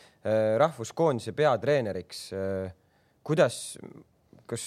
[0.59, 2.73] rahvuskoondise peatreeneriks äh,.
[3.23, 3.79] kuidas,
[4.51, 4.65] kas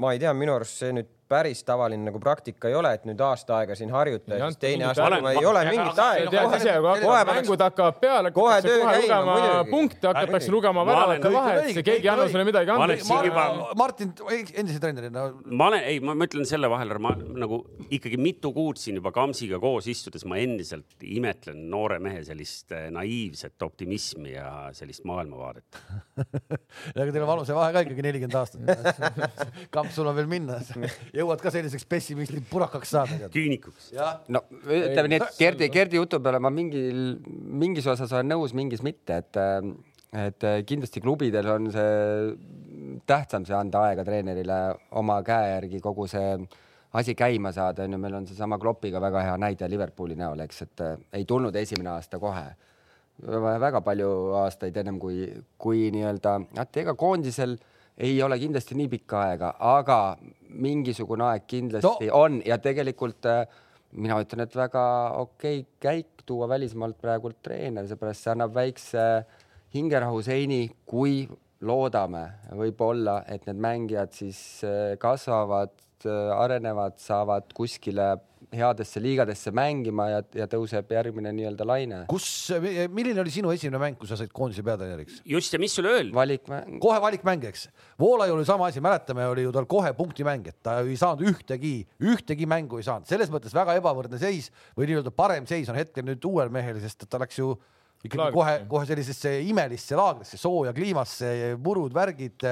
[0.00, 3.20] ma ei tea, minu arust see nüüd päris tavaline nagu praktika ei ole, et nüüd
[3.24, 6.94] aasta aega siin harjuta ja siis teine aasta olen, ei ole mingit aega.
[7.02, 9.36] kohe mängud hakkavad peale, kohe töö käima,
[9.70, 13.70] punkte hakatakse lugema väravate vahet, keegi ei anna sulle midagi anda.
[13.78, 14.12] Martin,
[14.54, 15.26] endise treenerina.
[15.50, 19.60] ma olen, ei, ma ütlen selle vahele, ma nagu ikkagi mitu kuud siin juba Kamsiga
[19.62, 25.82] koos istudes ma endiselt imetlen noore mehe sellist eh, naiivset optimismi ja sellist maailmavaadet
[26.94, 28.60] aga teil on vanusevahe ka ikkagi nelikümmend aastat.
[29.74, 30.58] Kamps, sul on veel minna
[31.14, 33.30] jõuad ka selliseks pessimistlik purakaks saada.
[33.32, 33.92] küünikuks.
[34.28, 37.18] no ütleme nii, et Gerdi, Gerdi jutu peale ma mingil,
[37.64, 39.40] mingis osas olen nõus, mingis mitte, et,
[40.24, 44.60] et kindlasti klubidel on see tähtsam see anda aega treenerile
[45.00, 46.36] oma käe järgi kogu see
[46.94, 50.84] asi käima saada, onju, meil on seesama Kloppiga väga hea näide Liverpooli näol, eks, et
[51.18, 52.46] ei tulnud esimene aasta kohe
[53.60, 54.08] väga palju
[54.42, 56.38] aastaid ennem kui, kui nii-öelda,
[56.82, 57.56] ega koondisel
[57.98, 59.98] ei ole kindlasti nii pikka aega, aga
[60.54, 62.24] mingisugune aeg kindlasti no.
[62.24, 63.44] on ja tegelikult äh,
[63.94, 64.84] mina ütlen, et väga
[65.20, 69.04] okei okay käik tuua välismaalt praegu treener, seepärast see annab väikse
[69.74, 71.24] hingerahu seini, kui
[71.64, 75.74] loodame võib-olla, et need mängijad siis äh, kasvavad,
[76.06, 78.14] äh, arenevad, saavad kuskile
[78.58, 82.00] headesse liigadesse mängima ja, ja tõuseb järgmine nii-öelda laine.
[82.10, 82.26] kus,
[82.94, 85.20] milline oli sinu esimene mäng, kui sa said koondise peatreeneriks?
[85.28, 86.14] just ja mis sulle öeldi?
[86.16, 86.78] valikmäng.
[86.82, 87.68] kohe valikmäng, eks.
[88.00, 91.76] Voolaiul oli sama asi, mäletame, oli ju tal kohe punktimäng, et ta ei saanud ühtegi,
[92.02, 96.06] ühtegi mängu ei saanud, selles mõttes väga ebavõrdne seis või nii-öelda parem seis on hetkel
[96.06, 97.54] nüüd uuel mehel, sest ta läks ju
[98.04, 102.44] ikkagi kohe, kohe sellisesse imelisse laagrisse, sooja kliimasse, murud, värgid,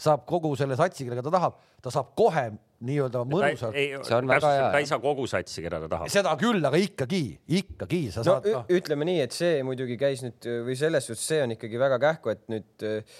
[0.00, 2.50] saab kogu selle satsi, kellega ta tahab, ta saab kohe
[2.86, 3.74] nii-öelda mõnusalt.
[4.06, 4.68] see on väga hea.
[4.74, 6.12] ta ei saa kogu satsi, keda ta tahab.
[6.12, 7.22] seda küll, aga ikkagi,
[7.60, 8.62] ikkagi sa saad no,.
[8.62, 8.78] No.
[8.78, 12.34] ütleme nii, et see muidugi käis nüüd või selles suhtes, see on ikkagi väga kähku,
[12.34, 13.18] et nüüd äh,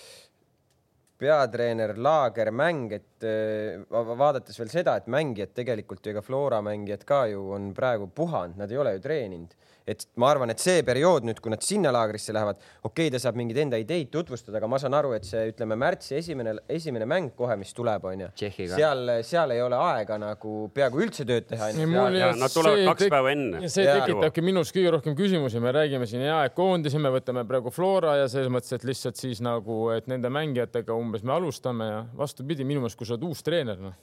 [1.19, 7.03] peatreener Laager mäng, et äh, vaadates veel seda, et mängijad tegelikult ju ega Flora mängijad
[7.09, 10.83] ka ju on praegu puhanud, nad ei ole ju treeninud et ma arvan, et see
[10.87, 14.59] periood nüüd, kui nad sinna laagrisse lähevad, okei okay,, ta saab mingeid enda ideid tutvustada,
[14.61, 18.31] aga ma saan aru, et see, ütleme märtsi esimene, esimene mäng kohe, mis tuleb, onju,
[18.37, 21.71] seal, seal ei ole aega nagu peaaegu üldse tööd teha.
[21.79, 23.65] Nad tulevad kaks päeva enne.
[23.73, 27.73] see tekitabki minus kõige rohkem küsimusi, me räägime siin hea, et koondise, me võtame praegu
[27.75, 32.05] Flora ja selles mõttes, et lihtsalt siis nagu, et nende mängijatega umbes me alustame ja
[32.19, 33.97] vastupidi, minu meelest, kui sa oled uus treener, noh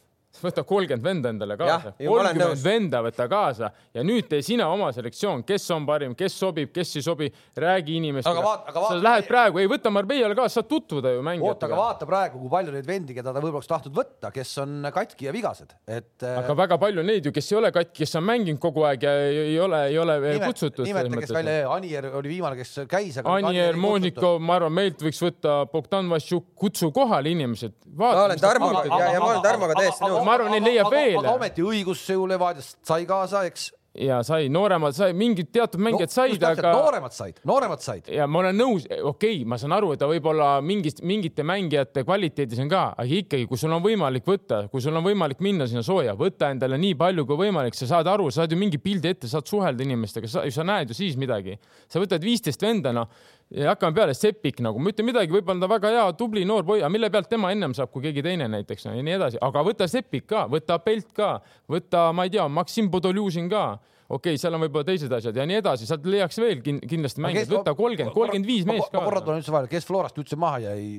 [0.43, 5.43] võta kolmkümmend venda endale kaasa, kolmkümmend venda võta kaasa ja nüüd tee sina oma selektsioon,
[5.47, 8.55] kes on parim, kes sobib, kes ei sobi, räägi inimestega.
[8.75, 11.53] sa lähed praegu, ei võta Marbeiale kaasa, saad tutvuda ju mängijatega.
[11.53, 14.53] oota, aga vaata praegu, kui palju neid vendi, keda ta võib-olla oleks tahtnud võtta, kes
[14.63, 16.11] on katki ja vigased, et.
[16.23, 19.05] Äh, aga väga palju neid ju, kes ei ole katki, kes on mänginud kogu aeg
[19.05, 20.85] ja ei ole, ei ole Nimet, kutsutud.
[20.87, 23.19] nimeta, kes välja, Anier oli viimane, kes käis.
[23.23, 27.75] Anier, Mooniko, ma arvan, meilt võiks võtta Bogdan Vassiuk, kutsu kohale inimesed.
[27.95, 30.23] ma olen Tarmoga ja, ja ma olen Tarmoga täiesti nõus.
[30.35, 35.13] Arvan, neil leiab veel aga ometi õigusjõu Levadiast sai kaasa, eks ja sai, nooremad sai,
[35.17, 36.71] mingid teatud mängijad no, said, aga.
[36.75, 38.09] nooremad said, nooremad said.
[38.11, 42.03] ja ma olen nõus, okei okay,, ma saan aru, et ta võib-olla mingist, mingite mängijate
[42.07, 45.67] kvaliteedis on ka, aga ikkagi, kui sul on võimalik võtta, kui sul on võimalik minna
[45.69, 48.81] sinna sooja, võtta endale nii palju kui võimalik, sa saad aru, sa saad ju mingi
[48.83, 51.57] pildi ette, saad suhelda inimestega, sa, sa näed ju siis midagi.
[51.87, 53.07] sa võtad viisteist venda, noh
[53.53, 56.83] ja hakkame peale, Sepik nagu, ma ütlen midagi, võib-olla ta väga hea, tubli noor poiss,
[56.83, 59.65] aga mille pealt tema ennem saab kui keegi teine näiteks no, ja nii edasi, aga
[59.65, 61.35] võta Sepik ka, võta Pelt ka,
[61.71, 63.67] võta, ma ei tea, Maksim Podoljuzin ka
[64.05, 67.23] okei okay,, seal on võib-olla teised asjad ja nii edasi, sealt leiaks veel kin kindlasti
[67.25, 69.27] mängijaid, võta kolmkümmend, kolmkümmend viis meest ma korra ka.
[69.29, 70.89] tulen üldse vahele, kes Florast üldse maha jäi?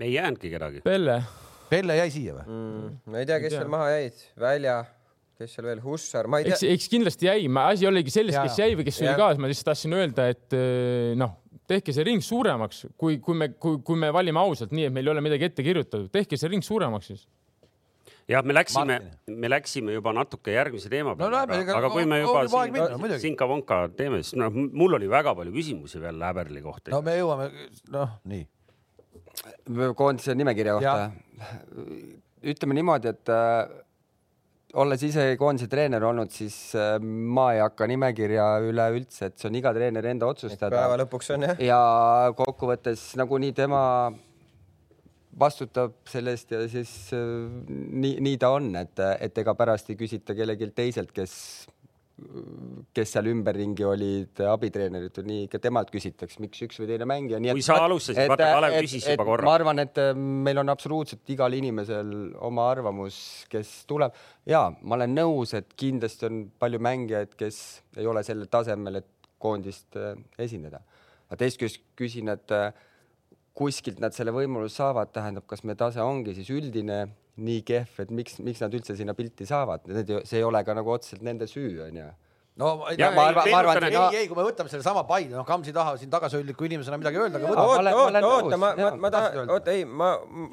[0.00, 0.82] ei jäänudki kedagi.
[0.84, 1.20] Pelle,
[1.72, 2.48] Pelle jäi siia või?
[2.48, 2.96] mm,.
[3.12, 3.62] ma ei tea, kes tea.
[3.62, 4.76] seal maha jäid, Välja,
[5.40, 6.74] kes seal veel, Hussar, ma ei eks, tea.
[6.76, 9.96] eks kindlasti jäi, asi oligi selles, kes jäi või kes oli kaas, ma lihtsalt tahtsin
[9.96, 11.38] öelda, et eh, noh,
[11.70, 15.08] tehke see ring suuremaks, kui, kui me, kui, kui me valime ausalt nii, et meil
[15.08, 17.24] ei ole midagi ette kirjutatud, tehke see ring suuremaks siis.
[18.30, 18.96] jah, me läksime
[19.42, 23.16] me läksime juba natuke järgmise teema No peale lähme, ega- aga kui me juba siin
[23.24, 27.48] Sinka-Vonka teeme, siis noh, mul oli väga palju küsimusi veel Läberli kohta no me jõuame,
[27.96, 28.44] noh, nii.
[29.98, 31.10] koondise nimekirja kohta.
[32.50, 33.70] ütleme niimoodi, et äh,
[34.78, 39.58] olles ise koondise treener olnud, siis äh, ma ei hakka nimekirja üleüldse, et see on
[39.58, 40.98] iga treeneri enda otsustada päeva.
[41.02, 41.62] lõpuks on jah.
[41.64, 41.80] ja
[42.38, 43.82] kokkuvõttes nagunii tema
[45.40, 47.26] vastutab selle eest ja siis äh,
[47.66, 51.34] nii, nii ta on, et, et ega pärast ei küsita kellelgi teiselt, kes,
[52.94, 57.40] kes seal ümberringi olid abitreenerid nii, ikka temalt küsitakse, miks üks või teine mängija.
[57.54, 59.46] Kui sa alustasid, vaata, Kalev küsis juba korra.
[59.48, 62.12] ma arvan, et äh, meil on absoluutselt igal inimesel
[62.46, 63.20] oma arvamus,
[63.52, 64.16] kes tuleb
[64.50, 67.62] ja ma olen nõus, et kindlasti on palju mängijaid, kes
[68.00, 70.82] ei ole sellel tasemel, et koondist äh, esindada.
[71.30, 72.70] aga teist küljest küsin, et äh,
[73.56, 77.04] kuskilt nad selle võimaluse saavad, tähendab, kas meie tase ongi siis üldine
[77.40, 79.86] nii kehv, et miks, miks nad üldse sinna pilti saavad,
[80.24, 82.10] see ei ole ka nagu otseselt nende süü, onju.
[82.60, 85.04] no Ja ei, ma ei, arvan- ma arvan, et- ei, ei, kui me võtame sellesama
[85.08, 89.10] Paide, noh, Kamsi taha siin tagasihoidliku inimesena midagi öelda, oota, oota, oota, ma, ma, ma
[89.14, 90.10] tahan oota ei, ma,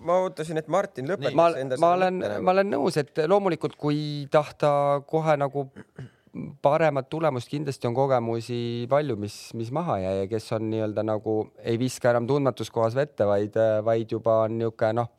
[0.08, 4.00] ma ootasin, et Martin lõpetaks ma, enda ma olen ma olen nõus, et loomulikult, kui
[4.32, 5.68] tahta kohe nagu
[6.62, 11.38] paremat tulemust, kindlasti on kogemusi palju, mis, mis maha jäi ja kes on nii-öelda nagu
[11.64, 13.56] ei viska enam tundmatus kohas vette, vaid,
[13.88, 15.10] vaid juba on niisugune noh,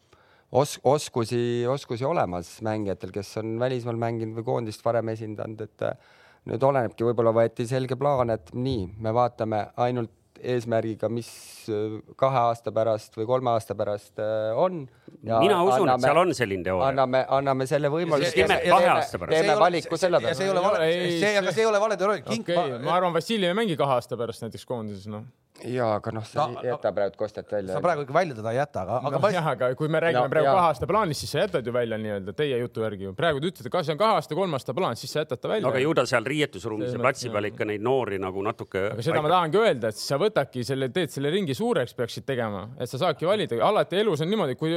[0.52, 6.14] os-, oskusi, oskusi olemas mängijatel, kes on välismaal mänginud või koondist varem esindanud, et äh,
[6.48, 11.28] nüüd olenebki, võib-olla võeti selge plaan, et nii, me vaatame ainult eesmärgiga, mis
[11.72, 14.84] äh, kahe aasta pärast või kolme aasta pärast äh, on.
[15.18, 16.92] mina usun, et seal on selline teooria.
[16.92, 18.46] anname, anname selle võimaluse.
[18.46, 19.34] Kahe aasta pärast.
[19.34, 20.62] teeme valiku selle ja see ei peale.
[20.62, 22.24] ole vale, see, aga see- ei ole vale teooria.
[22.38, 25.26] okei ma arvan, Vassiljev ei mängi kahe aasta pärast näiteks koondises, noh.
[25.64, 27.80] ja, aga noh, sa No, ei jäta praegu Kostet välja sa.
[27.82, 30.30] praegu ikka välja teda ei jäta, aga, aga no, jah, aga kui me räägime No,
[30.30, 30.54] praegu jaa.
[30.54, 33.14] kahe aasta plaanist, siis sa jätad ju välja nii-öelda teie jutu järgi ju.
[33.18, 35.48] praegu te ütlete, kas see on kahe aasta, kolme aasta plaan, siis sa jätad ta
[35.52, 38.84] välja no aga ju ta seal riietusruumis ja platsi peal ikka neid noori nagu natuke.
[38.92, 42.68] aga seda ma tahangi öelda, et sa võtadki selle, teed selle ringi suureks, peaksid tegema,
[42.78, 44.70] et sa saadki valida, alati elus on niimoodi, kui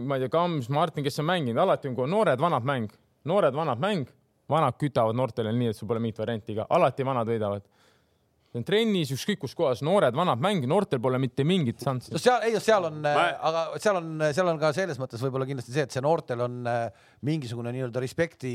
[0.00, 2.88] ma ei tea, Kams, Martin, kes on mänginud, alati on, kui on noored-vanad mäng,
[3.28, 4.08] noored-vanad mäng,
[4.50, 7.62] vanad kütavad noortele nii, et sul pole mingit varianti ka, alati vanad võidavad.
[8.52, 12.20] See on trennis ükskõik kus kohas, noored-vanad mäng, noortel pole mitte mingit šanssi no.
[12.20, 15.72] seal, ei seal on Ma- aga seal on, seal on ka selles mõttes võib-olla kindlasti
[15.72, 18.52] see, et see noortel on äh, mingisugune nii-öelda respekti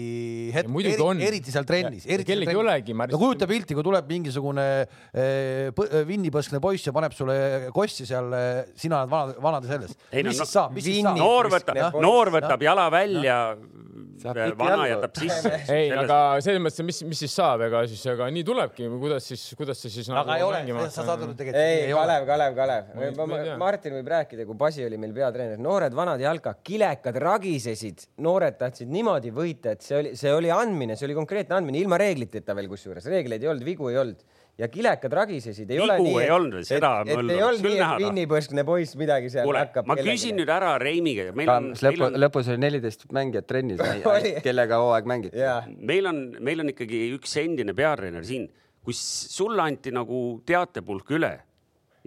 [0.54, 0.70] hetk
[1.02, 1.24] on.
[1.26, 2.06] eriti seal trennis.
[2.28, 5.26] Kellelgi ei olegi, no kujuta pilti, kui tuleb mingisugune äh,
[5.74, 7.40] äh, vinnipõskne poiss ja paneb sulle
[7.74, 8.30] kossi seal,
[8.78, 9.98] sina oled vana, vanade selles.
[10.12, 11.18] Ei, no- mis no- siis saab, mis siis saab?
[11.18, 12.38] noor võtab, noor noh.
[12.38, 15.52] võtab jala välja, Saab vana jätab sisse.
[15.76, 19.44] ei, aga selles mõttes, mis, mis siis saab, ega siis, aga nii tulebki, kuidas siis,
[19.60, 21.92] kuidas see siis aga ei ole, sa saad aru, tegelikult ei.
[21.98, 23.60] Kalev, Kalev, Kalev.
[23.62, 28.92] Martin võib rääkida, kui Pasi oli meil peatreener, noored vanad jalka, kilekad ragisesid, noored tahtsid
[28.94, 32.70] niimoodi võita, et see oli, see oli andmine, see oli konkreetne andmine, ilma reegliteta veel
[32.72, 34.26] kusjuures, reegleid ei olnud, vigu ei olnud
[34.58, 37.66] ja kilekad ragisesid, ei ole Vigu nii, ei olnud veel, seda et, et ei olnud
[37.68, 41.52] nii, näha et vinnipõskne poiss midagi seal kuule, hakkab ma küsin nüüd ära Reimiga, meil
[41.54, 41.72] on,
[42.18, 43.84] lõpus oli neliteist mängijat trennis
[44.48, 45.44] kellega hooaeg mängiti.
[45.78, 48.50] meil on, meil on ikkagi üks endine peatreener siin,
[48.88, 49.02] kus
[49.36, 51.36] sulle anti nagu teatepulk üle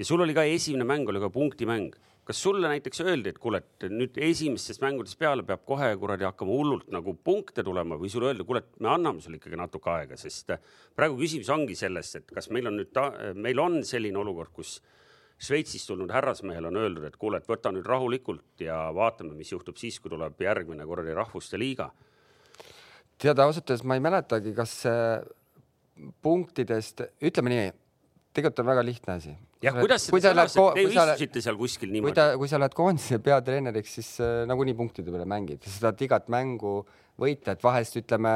[0.01, 1.93] ja sul oli ka esimene mäng oli ka punktimäng.
[2.31, 6.55] Kas sulle näiteks öeldi, et kuule, et nüüd esimestest mängudest peale peab kohe kuradi hakkama
[6.55, 10.19] hullult nagu punkte tulema või sulle öeldi, kuule, et me anname sulle ikkagi natuke aega,
[10.21, 10.61] sest äh,
[10.95, 14.79] praegu küsimus ongi selles, et kas meil on nüüd ta,, meil on selline olukord, kus
[15.41, 19.79] Šveitsist tulnud härrasmehel on öeldud, et kuule, et võta nüüd rahulikult ja vaatame, mis juhtub
[19.81, 21.87] siis, kui tuleb järgmine kuradi rahvuste liiga.
[23.17, 25.25] Tead, ausalt öeldes ma ei mäletagi, kas äh,
[26.21, 27.71] punktidest, ütleme nii,
[28.37, 29.35] tegelikult on väga lihtne asi.
[29.65, 32.61] jah, kuidas kui sa lähed, te kui istusite seal kuskil kui niimoodi ta, kui sa
[32.63, 36.81] lähed koondise peatreeneriks, siis äh, nagunii punktide peale mängid, sa tahad igat mängu
[37.21, 38.31] võita, et vahest ütleme,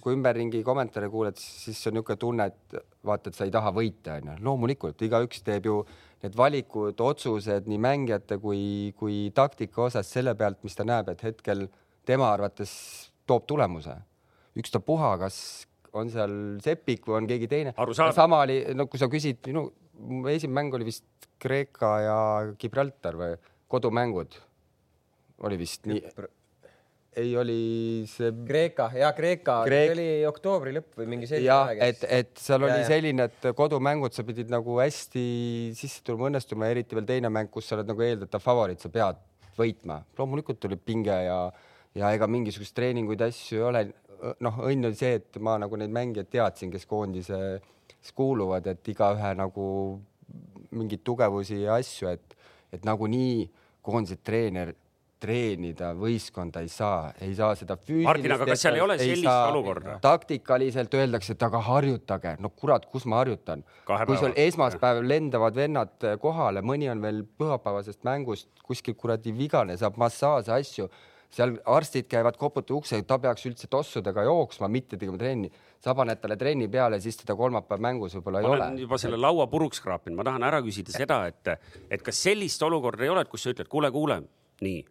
[0.00, 4.16] kui ümberringi kommentaare kuuled, siis on niisugune tunne, et vaata, et sa ei taha võita,
[4.20, 4.38] onju.
[4.46, 5.80] loomulikult igaüks teeb ju
[6.24, 11.24] need valikud, otsused nii mängijate kui, kui taktika osas selle pealt, mis ta näeb, et
[11.26, 11.66] hetkel
[12.08, 12.72] tema arvates
[13.28, 13.96] toob tulemuse.
[14.60, 15.36] ükstapuha, kas
[15.98, 17.74] on seal Sepik või on keegi teine.
[18.14, 19.68] Sama oli, no kui sa küsid minu
[20.32, 21.04] esimene mäng oli vist
[21.40, 22.18] Kreeka ja
[22.60, 23.34] Gibraltar või
[23.70, 24.36] kodumängud
[25.46, 26.02] oli vist nii.
[27.20, 27.56] ei, oli
[28.08, 32.30] see Kreeka ja Kreeka Kreek- Kreek..., oli oktoobri lõpp või mingi selline aeg, et, et
[32.40, 32.88] seal Ja, oli ja.
[32.90, 35.24] selline, et kodumängud sa pidid nagu hästi
[35.78, 39.18] sisse tulema, õnnestuma, eriti veel teine mäng, kus sa oled nagu eeldatav favoriit, sa pead
[39.58, 40.02] võitma.
[40.18, 41.40] loomulikult oli pinge ja,
[41.98, 43.82] ja ega mingisuguseid treeninguid, asju ei ole.
[44.40, 49.32] noh, õnn oli see, et ma nagu neid mängijaid teadsin, kes koondises kuuluvad, et igaühe
[49.38, 49.64] nagu
[50.70, 52.36] mingeid tugevusi ja asju, et,
[52.72, 53.48] et nagunii
[53.82, 54.74] koondise treener
[55.20, 59.10] treenida võistkonda ei saa, ei saa seda füüsilist Martin, aga kas seal ei ole ei
[59.10, 59.98] sellist saa- olukorda?
[60.00, 63.64] taktikaliselt öeldakse, et aga harjutage, no kurat, kus ma harjutan.
[63.84, 64.46] Kui sul päevaga.
[64.46, 70.88] esmaspäeval lendavad vennad kohale, mõni on veel pühapäevasest mängust kuskil kuradi vigane, saab massaaže, asju,
[71.30, 75.50] seal arstid käivad, koputavad ukse, ta peaks üldse tossudega jooksma, mitte tegema trenni.
[75.80, 78.78] sa paned talle trenni peale, siis teda kolmapäev mängus võib-olla ei ma ole olen.
[78.82, 81.54] juba selle laua puruks kraapinud, ma tahan ära küsida seda, et,
[81.90, 84.20] et kas sellist olukorda ei ole, et kus sa ütled, kuule, kuule,
[84.60, 84.84] nii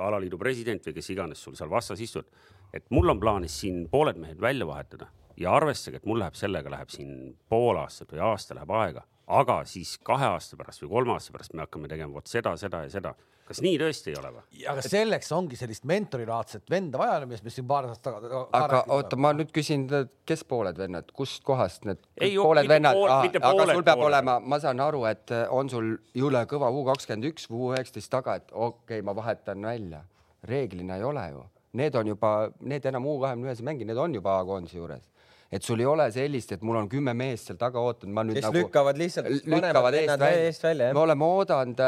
[0.00, 2.28] alaliidu president või kes iganes sul seal vastas istud,
[2.72, 6.70] et mul on plaanis siin pooled mehed välja vahetada ja arvestage, et mul läheb sellega
[6.72, 11.16] läheb siin pool aastat või aasta läheb aega, aga siis kahe aasta pärast või kolme
[11.16, 13.12] aasta pärast me hakkame tegema vot seda, seda ja seda.
[13.50, 14.62] kas nii tõesti ei ole või?
[14.72, 18.42] aga selleks ongi sellist mentorilaadset venda vaja, mis me siin paar aastat taga.
[18.58, 19.86] aga oota, ma nüüd küsin,
[20.28, 23.14] kes pooled vennad, kust kohast need Ei, pooled mitte vennad pool-,
[23.52, 24.08] aga sul peab pooled.
[24.10, 27.72] olema, ma saan aru, et äh, on sul jõle kõva U kakskümmend üks või U
[27.74, 30.04] üheksateist taga, et okei okay,, ma vahetan välja.
[30.48, 31.42] reeglina ei ole ju,
[31.76, 35.04] need on juba, need enam U kahekümne ühes ei mängi, need on juba A-koondise juures.
[35.50, 38.38] Et sul ei ole sellist, et mul on kümme meest seal taga ootanud, ma nüüd
[38.38, 41.82] kes nagu lükkavad lihtsalt, lükkavad eest välja, eest välja, me oleme oodanud,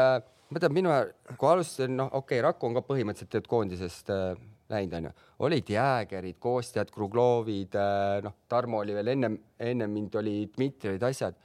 [0.53, 0.95] ma tean, minu,
[1.39, 4.35] kui alustasin, noh, okei okay,, Raku on ka põhimõtteliselt tegelikult koondisest äh,
[4.73, 5.13] läinud, onju.
[5.47, 9.39] olid Jäägerid, Kostjad, Kruglovid äh,, noh, Tarmo oli veel ennem,
[9.71, 11.39] ennem mind oli Dmitri, olid asjad.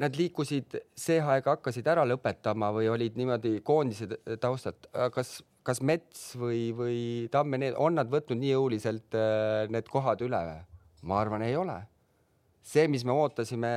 [0.00, 4.08] Nad liikusid see aeg, hakkasid ära lõpetama või olid niimoodi koondise
[4.42, 10.24] taustalt, kas, kas Mets või, või Tamme, on nad võtnud nii jõuliselt äh, need kohad
[10.24, 10.62] üle või?
[11.04, 11.82] Ma arvan, ei ole
[12.64, 13.72] see, mis me ootasime,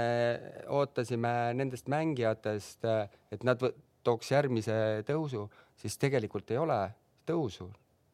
[0.72, 2.88] ootasime nendest mängijatest,
[3.36, 3.66] et nad
[4.08, 5.48] tooks järgmise tõusu,
[5.82, 6.80] siis tegelikult ei ole
[7.28, 7.68] tõusu.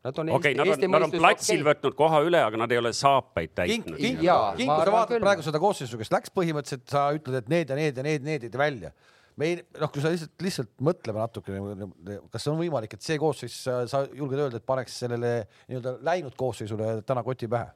[0.03, 1.67] Nad on okay,, nad on, nad on platsil okay.
[1.69, 4.01] võtnud koha üle, aga nad ei ole saapaid täitnud.
[4.01, 5.23] Jaa, Kink, ma kui sa vaatad küll.
[5.23, 8.47] praegu seda koosseisu, kes läks põhimõtteliselt, sa ütled, et need ja need ja need, need
[8.49, 8.91] jäid välja.
[9.39, 11.87] me ei, noh, kui sa lihtsalt, lihtsalt mõtleme natukene,
[12.33, 15.31] kas on võimalik, et see koosseis, sa julged öelda, et paneks sellele
[15.71, 17.71] nii-öelda läinud koosseisule täna koti pähe?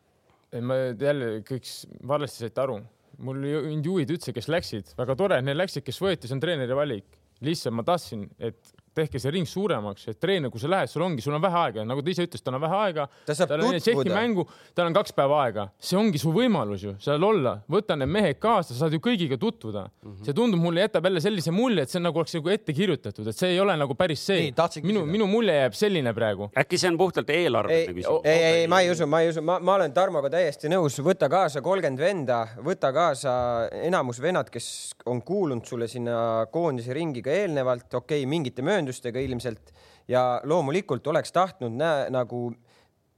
[0.64, 1.68] Ma jälle kõik
[2.08, 2.80] valesti saite aru.
[3.18, 6.76] mul mind juhid üldse, kes läksid, väga tore, need läksid, kes võeti, see on treeneri
[6.78, 7.18] valik.
[7.42, 11.24] lihtsalt ma tahtsin, et tehke see ring suuremaks, et treener, kui sa lähed, sul ongi,
[11.24, 13.08] sul on vähe aega, nagu ta ise ütles, tal on vähe aega.
[13.28, 14.16] Ta saab tutvuda.
[14.16, 18.12] mängu, tal on kaks päeva aega, see ongi su võimalus ju seal olla, võta need
[18.12, 20.12] mehed kaasa, sa saad ju kõigiga tutvuda mm.
[20.12, 20.26] -hmm.
[20.26, 23.28] see tundub mulle, jätab jälle sellise mulje, et see on nagu oleks nagu ette kirjutatud,
[23.28, 24.52] et see ei ole nagu päris see
[24.84, 26.50] minu, minu mulje jääb selline praegu.
[26.58, 28.26] äkki see on puhtalt eelarveline ei, küsimus?
[28.26, 31.30] ei, ei, ma ei usu, ma ei usu, ma, ma olen Tarmoga täiesti nõus, võta
[31.30, 33.34] kaasa kolmkümmend venda, võta kaasa
[33.84, 34.68] enamus vennad, kes
[35.06, 39.72] on kuulunud sulle sinna koondise ringi ka eelnevalt, okei okay,, mingite mööndustega ilmselt
[40.08, 42.48] ja loomulikult oleks tahtnud näe, nagu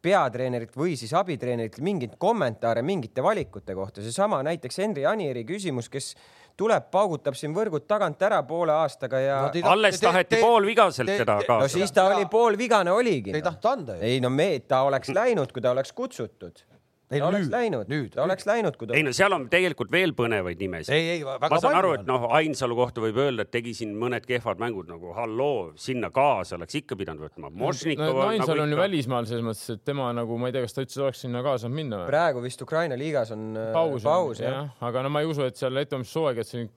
[0.01, 6.13] peatreenerilt või siis abitreenerilt mingeid kommentaare mingite valikute kohta, seesama näiteks Henri Anieri küsimus, kes
[6.59, 11.37] tuleb, paugutab siin võrgud tagant ära poole aastaga ja No alles taheti poolvigaselt te- teda
[11.41, 13.51] te- kaasa no siis ta oli poolvigane oligi Te ei no..
[13.51, 14.01] tahtnud anda ju.
[14.07, 16.63] ei no me, ta oleks läinud, kui ta oleks kutsutud.
[17.09, 19.89] Ei, ta oleks nüüd, läinud nüüd., oleks läinud, kui ta ei no seal on tegelikult
[19.93, 20.93] veel põnevaid nimesid.
[20.93, 22.03] ei, ei, väga ma saan palju aru, et.
[22.05, 26.59] noh, Ainsalu kohta võib öelda, et tegi siin mõned kehvad mängud nagu halloo, sinna kaasa
[26.59, 27.49] oleks ikka pidanud võtma.
[27.49, 30.67] Mošnikov no, Ainsal nagu on ju välismaal selles mõttes, et tema nagu ma ei tea,
[30.67, 32.09] kas ta üldse oleks sinna kaasa saanud minna või?
[32.11, 34.53] praegu vist Ukraina liigas on äh, paus, paus jah.
[34.53, 36.67] jah, aga no ma ei usu, et seal ettevalmistushooaeg, et see,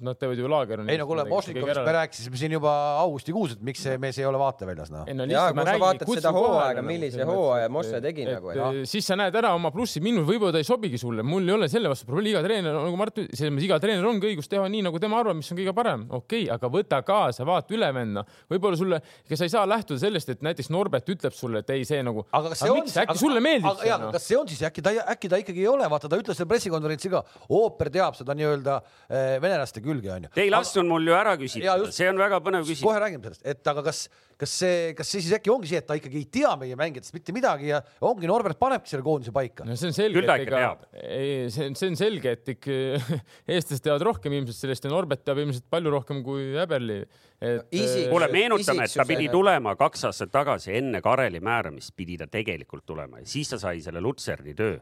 [0.00, 0.80] nad teevad ju laager.
[0.88, 4.38] ei no kuule, Mošnikovist me rääkisime siin juba augustikuus, et miks see mees ei ole
[4.38, 5.02] vaateväljas, noh.
[5.10, 8.00] ei no lihtsalt kui ma sa räägin, vaatad kutsu seda hooaega, nagu millise hooaja Mosse
[8.04, 11.24] tegi nagu, et, siis sa näed ära oma plussid, minul võib-olla ta ei sobigi sulle,
[11.26, 14.08] mul ei ole selle vastu probleemi, iga treener, nagu Mart ütles, selles mõttes iga treener
[14.08, 17.02] ongi õigus teha nii, nagu tema arvab, mis on kõige parem, okei okay,, aga võta
[17.04, 18.24] kaasa, vaata üle venna.
[18.54, 21.84] võib-olla sulle, ega sa ei saa lähtuda sellest, et näiteks Norbert ütleb sulle, et ei,
[21.88, 24.14] see nagu, aga kas see on miks, äkki sulle meeldib aga, see noh?
[24.14, 26.48] kas see on siis äkki ta, äkki ta ikkagi ei ole, vaata ta ütles seal
[26.48, 28.78] pressikonverentsil ka, ooper teab seda nii-öelda
[29.08, 29.36] eh,
[29.74, 30.30] venelaste külge onju.
[30.34, 32.84] Te ei lasknud mul ju ära küsida see on väga põnev küsimus.
[32.86, 34.08] kohe räägime sellest, et aga kas,
[34.38, 37.14] kas see, kas see siis äkki ongi see, et ta ikkagi ei tea meie mängijatest
[37.14, 39.64] mitte midagi ja ongi Norbert panebki selle koondise paika.
[39.64, 40.62] no see on selge, et ega,
[41.02, 42.78] ei, see on, see on selge, et ikka
[43.54, 47.00] eestlased teavad rohkem ilmselt sellest ja Norbert teab ilmselt palju rohkem kui Äberli.
[47.40, 52.18] et Isi- kuule, meenutame, et ta pidi tulema kaks aastat tagasi enne Kareli määramist pidi
[52.20, 54.78] ta tegelikult tulema ja siis ta sai selle Lutserni töö.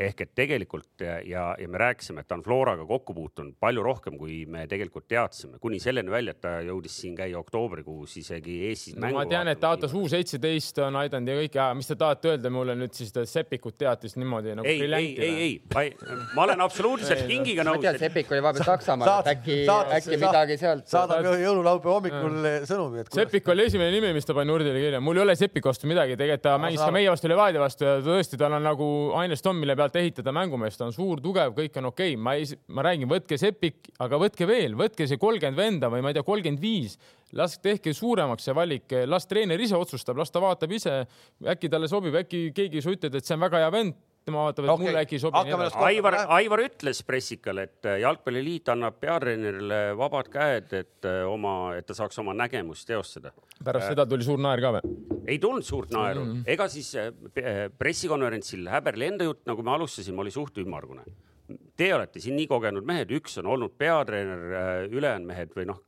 [0.00, 1.18] Ehk et tegelikult ja,
[1.58, 5.58] ja, me rääkisime, et ta on Floraga kokku puutunud palju rohkem, kui me tegelikult teadsime,
[5.62, 9.60] kuni selleni välja, et ta jõudis siin käia oktoobrikuus isegi Eestis no, ma tean, et
[9.60, 12.94] ta autos U seitseteist on aidanud ja kõik ja mis te tahate öelda mulle nüüd
[12.96, 15.84] siis seda Sepikut teatist niimoodi nagu ei, ei, ei, ei, ma,
[16.36, 19.58] ma olen absoluutselt Kingiga ma nõus tean, et Sepik oli vahepeal Saksamaal, et äkki,
[19.98, 20.86] äkki midagi sealt.
[20.90, 22.38] saadab jõululaupäeva hommikul
[22.68, 25.00] sõnumi, et kuidas- Sepik oli esimene nimi, mis ta pani Nurdile kirja.
[25.00, 27.98] mul ei ole Sepiku vastu midagi, tegelikult ta mängis ka meie vastu Levadia vastu ja
[28.04, 28.88] tõesti, tal on nagu
[29.20, 32.20] ainest on, mille pealt ehitada mängumeest, ta on suur, tugev, kõik on okei okay..
[32.20, 36.12] ma ei, ma räägin, võtke Sepik, aga võtke veel, võtke see kolmkümmend venda või ma
[36.12, 36.96] ei tea, kolmkümmend viis,
[37.38, 41.02] las tehke suuremaks see valik, las treener ise otsustab, las ta vaatab ise,
[41.54, 44.66] äkki talle sobib, äkki keegi sa ütled, et see on väga hea vend, tema vaatab,
[44.66, 45.38] et Okei, mulle äkki ei sobi.
[45.38, 51.74] hakkame las- Aivar, Aivar ütles pressikale, et jalgpalliliit annab peatreenerile vabad käed, et äh, oma,
[51.78, 53.32] et ta saaks oma nägemust teostada.
[53.64, 54.94] pärast seda tuli suur naer ka või?
[55.26, 56.32] ei tulnud suurt naeru mm.
[56.32, 56.44] -hmm.
[56.46, 61.02] ega siis äh, äh, pressikonverentsil Häberli enda jutt, nagu me alustasime, oli suht ümmargune.
[61.76, 65.82] Te olete siin nii kogenud mehed, üks on olnud peatreener, ülejäänud mehed või noh,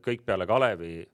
[0.00, 1.08] kõik peale Kalevi.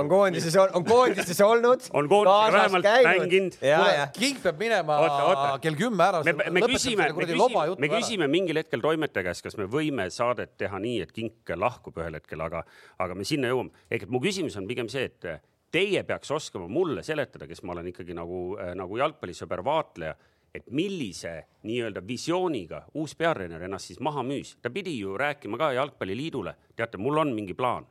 [0.00, 1.86] On koondises, on koondises olnud.
[1.92, 3.58] On koondises vähemalt mänginud.
[3.60, 5.58] ja, kuule ja, King peab minema Oota, oota.
[5.62, 6.22] kell kümme ära.
[6.24, 10.56] me, me küsime, me küsime, me küsime mingil hetkel toimetaja käest, kas me võime saadet
[10.60, 12.64] teha nii, et Kink lahkub ühel hetkel, aga,
[12.98, 13.74] aga me sinna jõuame.
[13.90, 15.28] ehk et mu küsimus on pigem see, et
[15.74, 20.14] teie peaks oskama mulle seletada, kes ma olen ikkagi nagu, nagu jalgpallisõber, vaatleja,
[20.54, 21.32] et millise
[21.66, 24.54] nii-öelda visiooniga uus peatreener ennast siis maha müüs.
[24.62, 27.86] ta pidi ju rääkima ka Jalgpalliliidule, teate, mul on mingi plaan.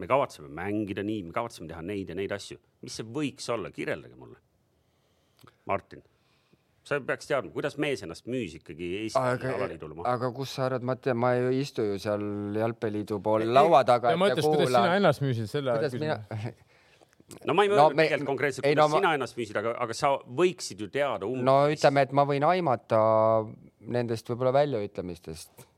[0.00, 2.58] Me kavatseme mängida nii, me kavatseme teha neid ja neid asju.
[2.84, 4.38] mis see võiks olla, kirjeldage mulle.
[5.68, 6.00] Martin,
[6.84, 10.14] sa peaks teadma, kuidas mees ennast müüs ikkagi Eesti aga alaliidule, maha.
[10.16, 12.24] aga kus sa arvad, ma tean, ma ei istu ju seal
[12.56, 14.14] jalgpalliliidu pool laua taga.
[14.14, 16.18] ta mõtles, kuidas sina ennast müüsid selle mina,
[17.46, 19.58] no ma ei No mõelnud me- tegelikult konkreetselt, ei, kuidas no ma- sina ennast müüsid,
[19.60, 21.44] aga, aga sa võiksid ju teada umbes.
[21.46, 23.00] no ütleme, et ma võin aimata
[23.80, 25.68] nendest võib-olla väljaütlemistest.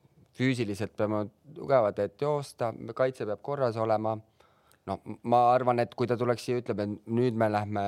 [0.43, 1.24] Füüsiliselt peame
[1.55, 4.16] tugevad, et joosta, kaitse peab korras olema.
[4.86, 4.97] no
[5.30, 7.84] ma arvan, et kui ta tuleks siia, ütleb, et nüüd me lähme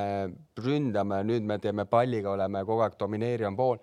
[0.63, 3.81] ründame, nüüd me teeme palliga, oleme kogu aeg domineeriv pool,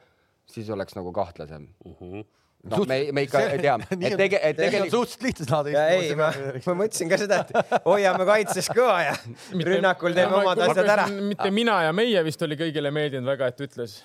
[0.47, 1.67] siis oleks nagu kahtlasem.
[1.83, 6.29] no me, me ikka teame, et tege-, et tegelikult suhteliselt lihtne saada ei, ma,
[6.69, 9.17] ma mõtlesin ka seda, et hoiame kaitses kõva ja
[9.51, 11.07] rünnakul teeme omad asjad ära.
[11.11, 13.99] mitte mina ja meie vist oli kõigile meeldinud väga, et ütles.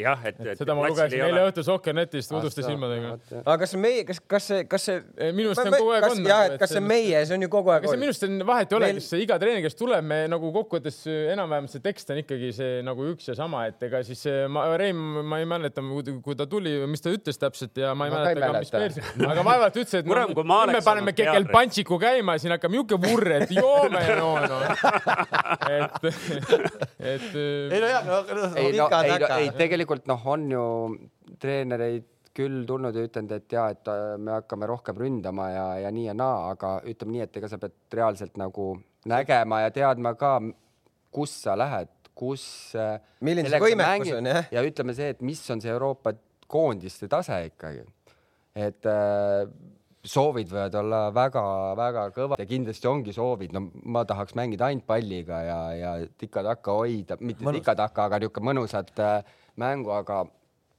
[0.00, 3.14] jah, et, et seda ma lugesin ei eile õhtul Sokkernetist uduste silmadega.
[3.42, 5.02] aga kas meie, kas, kas see, kas see.
[5.36, 7.50] minu arust see on kogu aeg on jah, et kas see meie, see on ju
[7.52, 10.06] kogu aeg minu arust on vahet ei ole Meil-, kes see iga treener, kes tuleb,
[10.06, 11.02] me nagu kokkuvõttes
[11.34, 15.02] enam-vähem see tekst on ikkagi see nagu üks ja sama, et ega siis ma, Reim,
[15.26, 15.84] ma ei mäleta,
[16.24, 18.72] kui ta tuli, mis ta ütles täpselt ja ma ei Ma mäleta ka, mis.
[18.76, 22.74] Persi, aga vaevalt ütles, et ma nüüd me paneme kekel pantšiku käima ja siin hakkab
[22.74, 24.60] niisugune vurr, et joome no, no.
[25.76, 26.08] et,
[27.00, 28.20] et ei no jaa,
[28.56, 29.38] ei no Pika ei, no, taka.
[29.38, 29.50] ei
[29.86, 30.66] tegelikult noh, on ju
[31.40, 35.92] treenereid küll tulnud ja ütelnud, et ja et äh, me hakkame rohkem ründama ja, ja
[35.94, 38.74] nii ja naa, aga ütleme nii, et ega sa pead reaalselt nagu
[39.08, 40.34] nägema ja teadma ka,
[41.14, 42.44] kus sa lähed, kus.
[43.24, 44.50] Milline see võimekus on, jah.
[44.52, 46.12] ja ütleme see, et mis on see Euroopa
[46.50, 47.86] koondiste tase ikkagi,
[48.66, 49.48] et äh,
[50.06, 55.40] soovid võivad olla väga-väga kõvad ja kindlasti ongi soovid, no ma tahaks mängida ainult palliga
[55.46, 60.24] ja, ja tika-taka hoida, mitte tika-taka, aga niisugune mõnusat äh, mängu, aga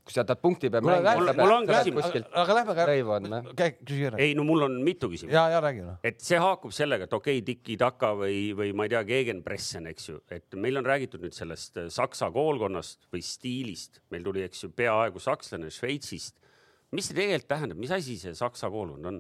[0.08, 2.08] kui sa tahad punkti peal mängida, mul on küsimus.
[2.42, 3.70] aga lähme ka lõivu on või?
[3.76, 4.24] küsi järele.
[4.24, 5.36] ei no mul on mitu küsimust.
[5.36, 5.98] ja, ja räägi noh.
[6.08, 10.10] et see haakub sellega, et okei okay,, tiki-taka või, või ma ei tea, Gegenpressen, eks
[10.10, 14.64] ju, et meil on räägitud nüüd sellest äh, saksa koolkonnast või stiilist, meil tuli, eks
[14.64, 16.38] ju, peaaegu sakslane Šveitsist.
[16.96, 19.20] mis see tegelikult tähendab, mis asi see saksa koolkond on?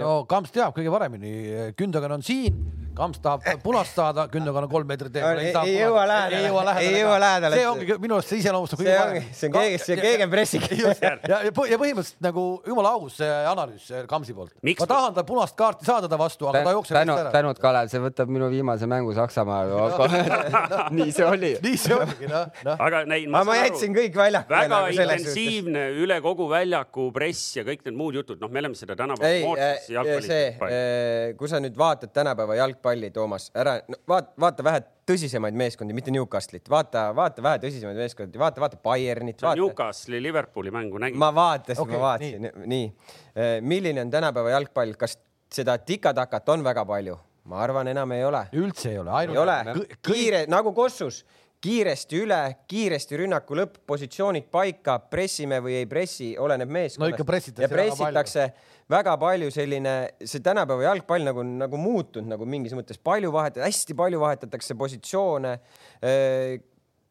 [0.00, 1.34] no Kamps teab kõige paremini,
[1.76, 2.56] Gündogan on siin,
[2.94, 5.38] Kamps tahab punast saada, Gündogan on kolm meetrit eemal.
[5.42, 6.74] Ei- ei jõua lähedale.
[6.84, 7.56] Ei jõua lähedale.
[7.58, 10.66] see ongi minu arust see iseloomustab kõige see ongi, see on keegi, see on keegenpressing.
[10.78, 14.52] just, ja, ja, ja põh- ja põhimõtteliselt nagu jumala aus see analüüs Kamsi poolt.
[14.62, 17.98] Ma tahan tal punast kaarti saada ta vastu, aga ta jookseb tänu tänud, Kalev, see
[18.04, 21.52] võtab minu viimase mängu Saksamaaga, aga nii see oli.
[21.66, 22.78] nii see oligi noh, noh.
[22.78, 27.64] aga nei, aga ma jätsin kõik väljakule väga nagu intensiivne üle kogu väljaku press ja
[27.66, 31.48] kõik need muud jutud, noh, me oleme seda tänapäeval ei, moodsas jalgpallis see palju., kui
[31.50, 32.82] sa nüüd vaatad tänapäeva jalgpalli,
[33.14, 38.40] Toomas, ära no, vaata, vaata vähe tõsisemaid meeskondi, mitte Newcastlit, vaata, vaata vähe tõsisemaid meeskondi,
[38.40, 39.60] vaata, vaata Bayernit, sa vaata.
[39.60, 41.18] Newcastli Liverpooli mängu nägid?
[41.20, 43.60] ma vaatasin okay,, ma vaatasin, nii, nii..
[43.64, 45.18] milline on tänapäeva jalgpall, kas
[45.52, 47.16] seda tikatakat on väga palju?
[47.50, 48.44] ma arvan, enam ei ole.
[48.56, 51.24] üldse ei ole, ei ainult ole, kiire nagu Kossus,
[51.62, 57.04] kiiresti üle, kiiresti rünnaku lõpp, positsioonid paika, pressime või ei pressi, oleneb meeskonnast.
[57.04, 58.48] No ikka pressitakse ja väga pressitakse
[58.90, 59.94] väga palju selline,
[60.24, 65.56] see tänapäeva jalgpall nagu, nagu muutunud nagu mingis mõttes palju vahet-, hästi palju vahetatakse positsioone.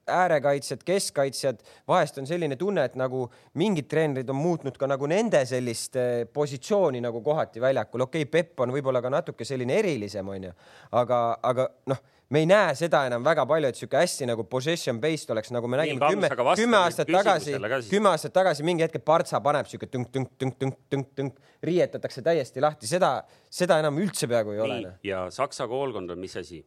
[0.08, 3.26] äärekaitsjad, keskkaitsjad, vahest on selline tunne, et nagu
[3.60, 8.32] mingid treenerid on muutnud ka nagu nende sellist eh, positsiooni nagu kohati väljakul, okei okay,,
[8.34, 10.51] Pepp on võib-olla ka natuke selline erilisem, onju,
[10.99, 12.01] aga, aga noh,
[12.34, 15.70] me ei näe seda enam väga palju, et sihuke hästi nagu possession based oleks, nagu
[15.72, 17.56] me nägime kümme kümme aastat tagasi
[17.89, 23.16] kümme aastat tagasi mingi hetk Partsa paneb sihuke tünk-tünk-tünk-tünk-tünk-tünk, riietatakse täiesti lahti, seda,
[23.51, 24.80] seda enam üldse peaaegu ei ole.
[24.82, 24.95] noh.
[24.97, 26.64] nii, ja Saksa koolkond on mis asi?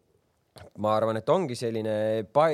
[0.78, 1.96] Ma arvan, et ongi selline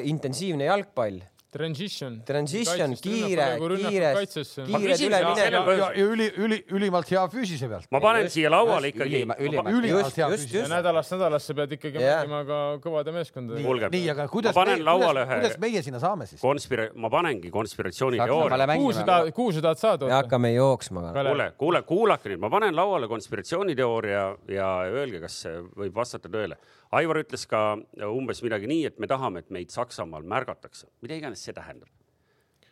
[0.08, 1.20] intensiivne jalgpall,
[1.52, 2.14] Transition.
[2.24, 5.74] transition, kiire, kiire, küsin seda, üleminekud selle-.
[5.76, 7.84] ja, üli, üli, ülimalt hea füüsise pealt.
[7.92, 11.76] ma panen Just, siia lauale ikkagi ülima-, ülima- ülimalt hea füüsise ja nädalast nädalasse pead
[11.76, 12.22] ikkagi Jah.
[12.24, 13.92] mängima ka kõvade meeskondadega.
[13.92, 16.40] nii, aga kuidas lauale kuidas, ühe kuidas meie sinna saame siis?
[16.40, 18.72] konspira-, ma panengi konspiratsiooniteooria.
[18.72, 20.08] Kuhu sa tahad, kuhu sa tahad saada?
[20.08, 21.10] me hakkame jooksma.
[21.20, 24.24] kuule, kuule, kuulake nüüd, ma panen lauale konspiratsiooniteooria
[24.56, 26.56] ja öelge, kas see võib vastata tõele.
[26.92, 27.60] Aivar ütles ka
[28.04, 31.88] umbes midagi nii, et me tahame, et meid Saksamaal märgatakse, mida iganes see tähendab.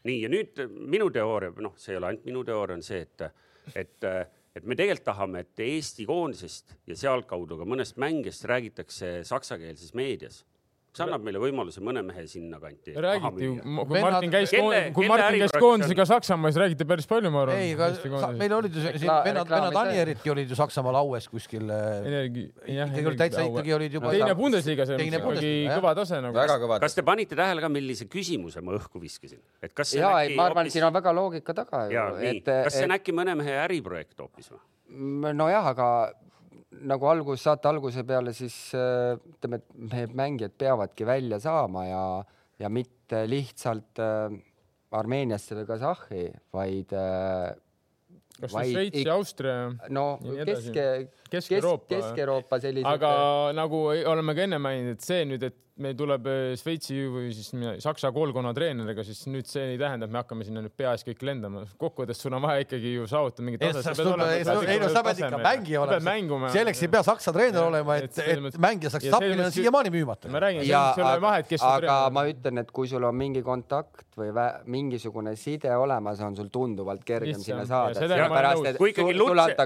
[0.05, 0.61] nii, ja nüüd
[0.93, 3.25] minu teooria, noh, see ei ole ainult minu teooria, on see, et,
[3.77, 4.07] et,
[4.57, 10.43] et me tegelikult tahame, et Eesti koondisest ja sealtkaudu ka mõnest mängijast räägitakse saksakeelses meedias.
[10.91, 12.95] See annab meile võimaluse mõne mehe sinnakanti.
[12.99, 14.55] räägiti ju, kui Vennad- Martin käis
[14.95, 17.61] kui Martin käis koondisega Saksamaal, siis räägiti päris palju, ma arvan.
[17.62, 19.78] ei, aga meil olid ju siin vennad, vennad.
[19.84, 21.70] Anieritki olid ju Saksamaal aues kuskil.
[21.70, 22.91] jah.
[22.91, 24.11] ikkagi olid täitsa, ikkagi olid juba.
[24.16, 26.80] teine Bundesliga, see on ikkagi kõva tase nagu.
[26.82, 30.24] kas te panite tähele ka, millise küsimuse ma õhku viskasin, et kas see ja on
[30.24, 33.36] ei, ma arvan, et siin on väga loogika taga ju kas see on äkki mõne
[33.38, 34.61] mehe äriprojekt hoopis või?
[35.38, 35.86] nojah, aga
[36.89, 42.05] nagu algus, saate alguse peale, siis äh, ütleme, et meie mängijad peavadki välja saama ja,
[42.61, 44.39] ja mitte lihtsalt äh,
[44.97, 46.24] Armeeniasse või Kasahhi,
[46.55, 47.51] vaid äh,
[48.41, 49.59] kas vaid Šveits ja Austria,
[49.93, 50.47] no Ja
[51.31, 51.49] edasi.
[51.49, 51.95] kesk, Kesk-Euroopa.
[51.95, 52.87] Kesk-Euroopa sellised.
[52.87, 56.97] aga nagu ei- oleme ka enne maininud, et see nüüd, et meil tuleb eh, Šveitsi
[57.11, 57.51] või siis
[57.83, 61.24] Saksa koolkonna treeneriga, siis nüüd see ei tähenda, et me hakkame sinna nüüd peaasi kõik
[61.26, 61.64] lendama.
[61.81, 64.03] kokkuvõttes sul on vaja ikkagi ju saavutada mingit ei, taset.
[64.68, 66.53] ei no sa pead ikka mängija olema.
[66.53, 70.33] selleks ei pea saksa treener olema, et et, mängija saaks tappi, selles on siiamaani müümata.
[70.33, 73.16] ma räägin, seal ei ole vahet, kes on aga ma ütlen, et kui sul on
[73.16, 74.35] mingi kontakt või
[74.68, 78.74] mingisugune side olemas, on sul tunduvalt kergem sinna saada.
[78.76, 79.16] kui ikkagi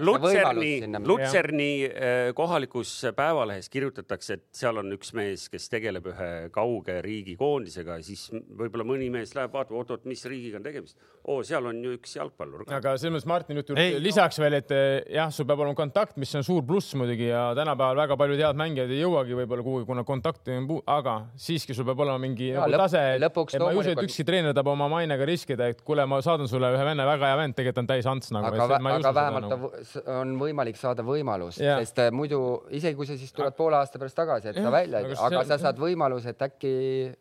[0.05, 0.75] Lutserni.
[1.07, 1.54] Lutserni
[1.87, 7.99] eh, kohalikus päevalehes kirjutatakse, et seal on üks mees, kes tegeleb ühe kauge riigi koondisega,
[8.05, 10.99] siis võib-olla mõni mees läheb vaatab, oot-oot, mis riigiga on tegemist.
[11.25, 12.67] oo, seal on ju üks jalgpallur.
[12.69, 16.35] aga selles mõttes Martin Ei, lisaks veel, et eh, jah, sul peab olema kontakt, mis
[16.35, 20.05] on suur pluss muidugi ja tänapäeval väga paljud head mängijad ei jõuagi võib-olla kuhugi, kuna
[20.05, 23.05] kontakti on puu-, aga siiski sul peab olema mingi Jaa, nagu lõpp- tase.
[23.25, 26.51] lõpuks ma ei usu, et ükski treener tahab oma mainega riskida, et kuule, ma saadan
[26.51, 28.51] sulle ühe venna väga hea vend, tegelikult on täis ants nagu.
[28.53, 29.73] aga, aga vähemalt nagu.
[30.19, 31.05] on võimalik saada
[31.45, 32.41] võimalust, sest äh, muidu
[32.75, 35.15] isegi kui sa siis tuled poole aasta pärast tagasi, et sa Jah, välja ei aga
[35.15, 36.75] tee, aga sa saad võimaluse, et äkki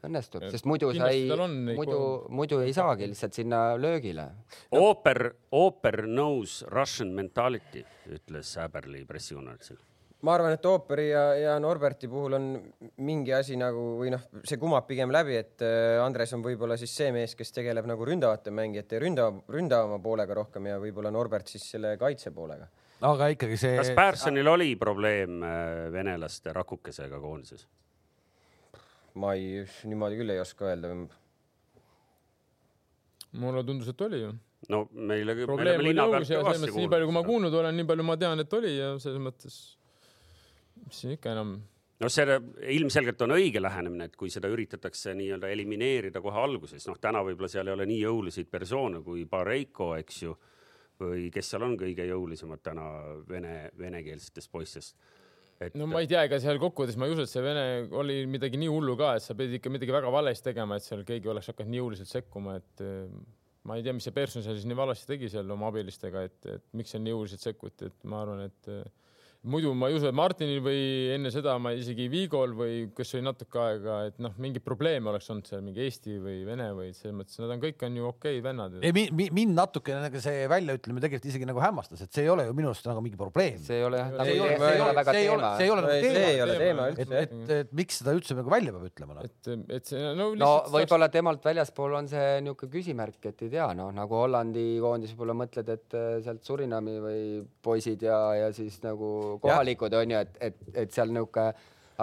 [0.07, 2.01] õnnestub, sest muidu sa ei neid, muidu,
[2.33, 4.29] muidu ei saagi lihtsalt sinna löögile.
[4.71, 9.81] ooper, ooper knows Russian mentality, ütles Äberli pressikonverentsil.
[10.23, 12.45] ma arvan, et Ooperi ja, ja Norberti puhul on
[13.03, 16.93] mingi asi nagu või noh, see kumab pigem läbi, et äh, Andres on võib-olla siis
[16.95, 21.67] see mees, kes tegeleb nagu ründavate mängijate ründava, ründavama poolega rohkem ja võib-olla Norbert siis
[21.75, 22.69] selle kaitse poolega.
[23.03, 23.77] Aga ikkagi see.
[23.79, 27.67] kas Pärssonil oli probleem eh, venelaste rakukesega koondises?
[29.19, 30.93] ma ei, niimoodi küll ei oska öelda.
[33.43, 34.31] mulle tundus, et oli ju.
[34.73, 37.59] no meile, me probleem oli pealt ja selles mõttes nii palju, kui ma kuulnud.
[37.61, 39.59] olen, nii palju ma tean, et oli ja selles mõttes,
[40.85, 41.57] mis siin ikka enam
[42.03, 42.37] no see
[42.75, 47.51] ilmselgelt on õige lähenemine, et kui seda üritatakse nii-öelda elimineerida kohe alguses, noh, täna võib-olla
[47.51, 50.35] seal ei ole nii jõuliseid persoone kui Bareiko, eks ju,
[51.11, 52.87] või kes seal on kõige jõulisemad täna
[53.29, 54.97] vene, venekeelsetest poistest.
[55.61, 57.65] et no ma ei tea, ega seal kokkuvõttes ma ei usu, et see Vene
[57.99, 61.05] oli midagi nii hullu ka, et sa pidid ikka midagi väga valesti tegema, et seal
[61.07, 63.05] keegi oleks hakanud nii jõuliselt sekkuma, et eh,
[63.69, 66.39] ma ei tea, mis see Persson seal siis nii valesti tegi seal oma abilistega, et,
[66.57, 68.83] et miks seal nii jõuliselt sekkuti, et ma arvan, et eh,
[69.43, 70.81] muidu ma ei usu, et Martinil või
[71.11, 75.27] enne seda ma isegi Vigol või kes oli natuke aega, et noh, mingeid probleeme oleks
[75.33, 78.37] olnud seal mingi Eesti või Vene või selles mõttes nad on kõik on ju okei
[78.39, 78.77] okay, vennad.
[78.79, 82.55] ei, mind natukene nagu see väljaütlemine tegelikult isegi nagu hämmastas, et see ei ole ju
[82.55, 83.59] minu arust nagu mingi probleem.
[83.63, 85.51] see ei ole jah, see ei ole, see ei ole väga see ei ole, teema
[85.57, 85.73] see ei.
[85.73, 86.47] ole nagu see ei teema.
[86.47, 87.19] ole teema et, üldse.
[87.27, 89.27] et, et miks seda üldse nagu välja peab ütlema noh.
[89.27, 93.67] et, et see no, no võib-olla temalt väljaspool on see niisugune küsimärk, et ei tea,
[93.75, 97.21] noh nagu Hollandi koondis võib-olla mõtled, et äh, sealt Surinami või
[97.65, 101.51] poisid ja, ja siis nagu kohalikud on ju, et, et, et seal niisugune,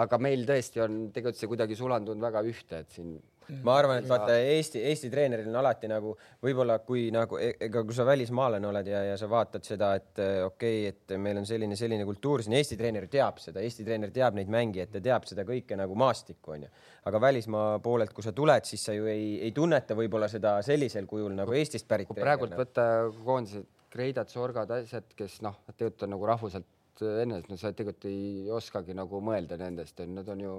[0.01, 3.17] aga meil tõesti on tegelikult see kuidagi sulandunud väga ühte, et siin
[3.65, 6.13] ma arvan, et vaata Eesti, Eesti treeneril on alati nagu
[6.43, 10.21] võib-olla kui nagu e- ega kui sa välismaalane oled ja, ja sa vaatad seda, et
[10.23, 13.85] eh, okei okay,, et meil on selline, selline kultuur siin, Eesti treener teab seda, Eesti
[13.87, 16.71] treener teab neid mängijaid, ta teab seda kõike nagu maastikku onju.
[17.09, 21.09] aga välismaa poolelt, kui sa tuled, siis sa ju ei, ei tunneta võib-olla seda sellisel
[21.09, 22.09] kujul nagu Eestist pärit.
[22.11, 22.85] kui praegult võtta
[23.25, 26.67] koondised, Kreidad, Sorgad, asjad, kes noh, tegelikult on nagu rahvuselt
[27.01, 30.55] enesest, no sa tegelikult ei oskagi nagu mõelda nendest, nad on ju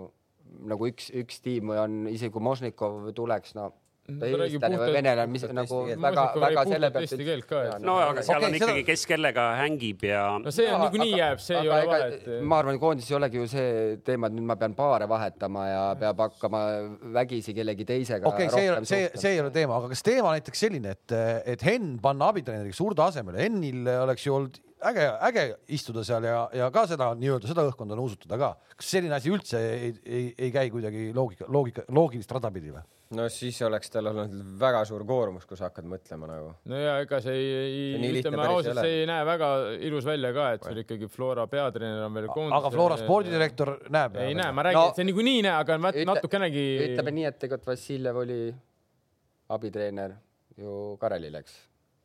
[0.68, 3.70] nagu üks, üks tiim või on isegi kui Mošnikov tuleks, no
[4.02, 7.04] ta eestlane või venelane, mis nagu väga, väga selle pealt.
[7.06, 7.60] eesti keelt ka.
[7.84, 10.22] no aga seal okay, on ikkagi seda..., kes kellega hängib ja.
[10.42, 12.26] no see on niikuinii jääb, see ei ole vahet.
[12.50, 13.68] ma arvan, koondis ei olegi ju see
[14.06, 16.64] teema, et nüüd ma pean paare vahetama ja peab hakkama
[17.20, 18.26] vägisi kellegi teisega.
[18.26, 21.16] okei okay,, see, see, see ei ole teema, aga kas teema näiteks selline, et,
[21.54, 24.58] et Henn panna abitreeneriks Urdo asemele, Hennil oleks ju olnud
[24.90, 25.44] äge, äge
[25.76, 28.50] istuda seal ja, ja ka seda nii-öelda seda õhkkonda nuusutada ka.
[28.76, 32.82] kas selline asi üldse ei, ei, ei käi kuidagi loogika, loogika, loogilist rada pidi või?
[33.16, 36.52] no siis oleks tal olnud väga suur koormus, kui sa hakkad mõtlema nagu.
[36.70, 39.50] no ja ega see ei, ütleme ausalt, see ei näe väga
[39.88, 42.56] ilus välja ka, et sul ikkagi Flora peatreener on veel koondis.
[42.58, 44.20] aga Flora spordidirektor näeb?
[44.26, 45.80] ei näe, ma räägin no,, et see niikuinii ei näe, aga
[46.12, 46.68] natukenegi.
[46.90, 48.40] ütleme nii, et tegelikult Vassiljev oli
[49.52, 50.16] abitreener
[50.58, 51.60] ju Karelil, eks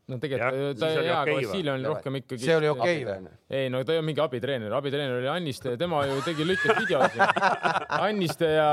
[0.07, 2.45] no tegelikult ta hea, aga Vassiljev on rohkem ikkagi.
[2.45, 3.31] see oli okei okay, või?
[3.59, 6.79] ei no ta ei olnud mingi abitreener, abitreener oli Anniste ja tema ju tegi lõikas
[6.79, 7.23] videosid.
[8.07, 8.69] Anniste ja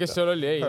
[0.00, 0.62] kes seal oli, ei,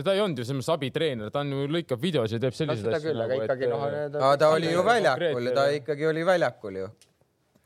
[0.00, 2.98] ta ei olnud ju selles mõttes abitreener, ta on ju lõikab videosid ja teeb selliseid
[2.98, 3.12] asju.
[3.14, 3.86] aga nagu, ikkagi noh.
[3.86, 6.90] aga ta oli ju väljakul, ta ikkagi oli väljakul ju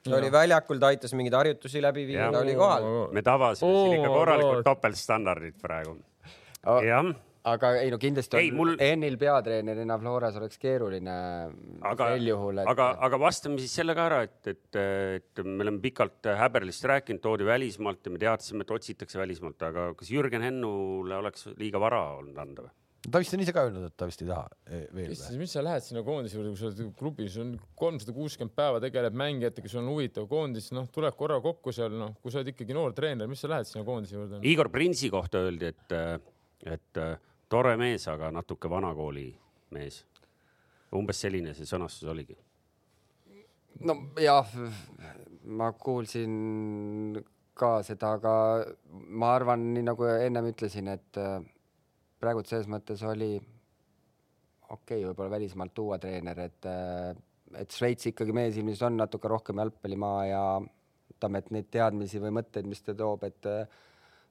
[0.05, 2.93] ta oli väljakul, ta aitas mingeid harjutusi läbi viia, ta oli kohal.
[3.13, 5.97] me tabasime siin ikka korralikult topeltstandardit praegu.
[6.85, 7.13] jah
[7.49, 8.73] aga ei no kindlasti ei, on mul...
[8.85, 11.15] Ennil peatreenerina Floras oleks keeruline
[11.89, 12.69] aga, sel juhul et....
[12.69, 14.81] aga, aga vastame siis selle ka ära, et, et,
[15.21, 19.89] et me oleme pikalt Häberlist rääkinud, toodi välismaalt ja me teadsime, et otsitakse välismaalt, aga
[19.97, 22.77] kas Jürgen Hennule oleks liiga vara olnud anda või?
[23.09, 25.15] ta vist on ise ka öelnud, et ta vist ei taha eh, veel.
[25.41, 29.17] mis sa lähed sinna koondise juurde, kui sa oled klubis, on kolmsada kuuskümmend päeva tegeleb
[29.17, 32.77] mängijatega, sul on huvitav koondis, noh, tuleb korra kokku seal, noh, kui sa oled ikkagi
[32.77, 34.43] noor treener, mis sa lähed sinna koondise juurde?
[34.53, 35.97] Igor Prinsi kohta öeldi, et,
[36.77, 37.03] et
[37.51, 39.29] tore mees, aga natuke vanakooli
[39.77, 40.05] mees.
[40.95, 42.37] umbes selline see sõnastus oligi.
[43.87, 44.49] no jah,
[45.45, 47.21] ma kuulsin
[47.55, 48.35] ka seda, aga
[48.91, 51.41] ma arvan, nii nagu ennem ütlesin, et äh,
[52.21, 57.13] praegu selles mõttes oli okei okay,, võib-olla välismaalt tuua treener, et, äh,
[57.61, 60.43] et Šveits ikkagi meie silmis on natuke rohkem jalgpallimaa ja
[61.11, 63.81] ütleme, et neid teadmisi või mõtteid, mis ta toob, et äh,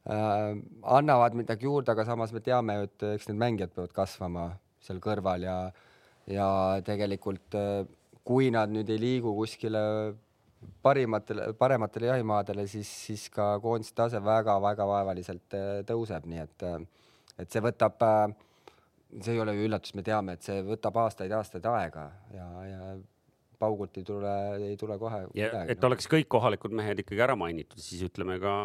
[0.08, 4.45] annavad midagi juurde, aga samas me teame ju, et eks need mängijad peavad kasvama
[4.84, 5.58] seal kõrval ja,
[6.30, 6.47] ja
[6.86, 7.84] tegelikult äh,
[8.26, 9.82] kui nad nüüd ei liigu kuskile
[10.84, 17.08] parimatele, parematele jahimaadele, siis, siis ka koondise tase väga-väga vaevaliselt äh, tõuseb, nii et, äh,
[17.43, 18.26] et see võtab äh,,
[19.20, 22.91] see ei ole ju üllatus, me teame, et see võtab aastaid-aastaid aega ja, ja
[23.60, 24.34] paugult ei tule,
[24.72, 25.76] ei tule kohe ja midagi.
[25.76, 28.55] et oleks kõik kohalikud mehed ikkagi ära mainitud, siis ütleme ka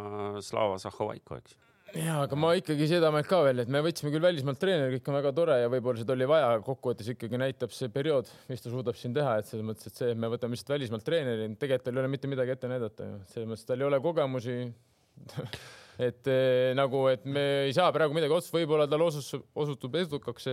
[0.44, 1.58] Slava Zahhovaiko, eks
[1.98, 5.10] ja, aga ma ikkagi seda meelt ka veel, et me võtsime küll välismaalt treeneri, kõik
[5.10, 8.72] on väga tore ja võib-olla seda oli vaja, kokkuvõttes ikkagi näitab see periood, mis ta
[8.72, 11.86] suudab siin teha, et selles mõttes, et see, et me võtame lihtsalt välismaalt treeneri, tegelikult
[11.86, 14.58] tal ei ole mitte midagi ette näidata ju, selles mõttes tal ei ole kogemusi.
[15.94, 20.48] Et eh, nagu, et me ei saa praegu midagi otsustada, võib-olla tal osus, osutub edukaks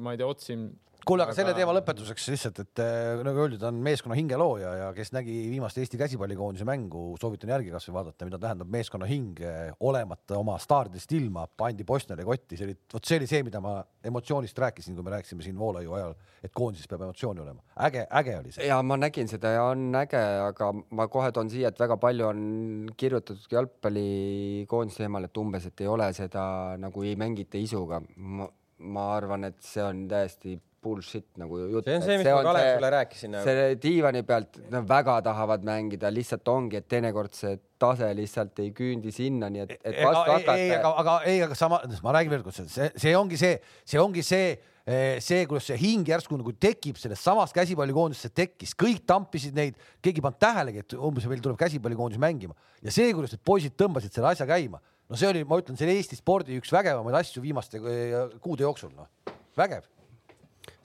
[0.00, 0.62] ma ei tea, Otsim
[1.06, 5.12] kuule, aga selle teema lõpetuseks lihtsalt, et äh, nagu öeldud, on meeskonna hingelooja ja kes
[5.14, 9.38] nägi viimast Eesti käsipallikoondise mängu, soovitan järgi kasvõi vaadata, mida tähendab meeskonna hing,
[9.86, 13.78] olemata oma staaridest ilma, pandi Bosniale kotti, see oli, vot see oli see, mida ma
[14.06, 17.62] emotsioonist rääkisin, kui me rääkisime siin Voolaiu ajal, et koondises peab emotsiooni olema.
[17.86, 18.66] äge, äge oli see.
[18.66, 22.30] ja ma nägin seda ja on äge, aga ma kohe toon siia, et väga palju
[22.32, 22.44] on
[22.98, 26.46] kirjutatud jalgpallikoondise teemal, et umbes, et ei ole seda
[26.82, 28.02] nagu ei mängita isuga.
[28.16, 31.88] ma, ma arvan, et see on täiesti bullshit nagu jutt.
[31.88, 33.48] see on see, mis ma Kalev sulle rääkisin nagu..
[33.48, 38.70] selle diivani pealt nad väga tahavad mängida, lihtsalt ongi, et teinekord see tase lihtsalt ei
[38.76, 40.56] küündi sinna, nii et, et vastu hakata.
[40.56, 44.00] ei, aga, aga ei, aga sama, ma räägin veel kord, see, see ongi see, see
[44.02, 44.56] ongi see
[44.86, 50.22] see, kuidas see hing järsku nagu tekib sellest samast käsipallikoondisest tekkis, kõik tampisid neid, keegi
[50.22, 54.14] ei pannud tähelegi, et umbes meil tuleb käsipallikoondis mängima ja see, kuidas need poisid tõmbasid
[54.14, 54.78] selle asja käima,
[55.10, 58.62] no see oli, ma ütlen, see oli Eesti spordi üks vägevamaid asju viimaste eh, kuude
[58.62, 59.10] jooksul, noh,
[59.58, 59.90] vägev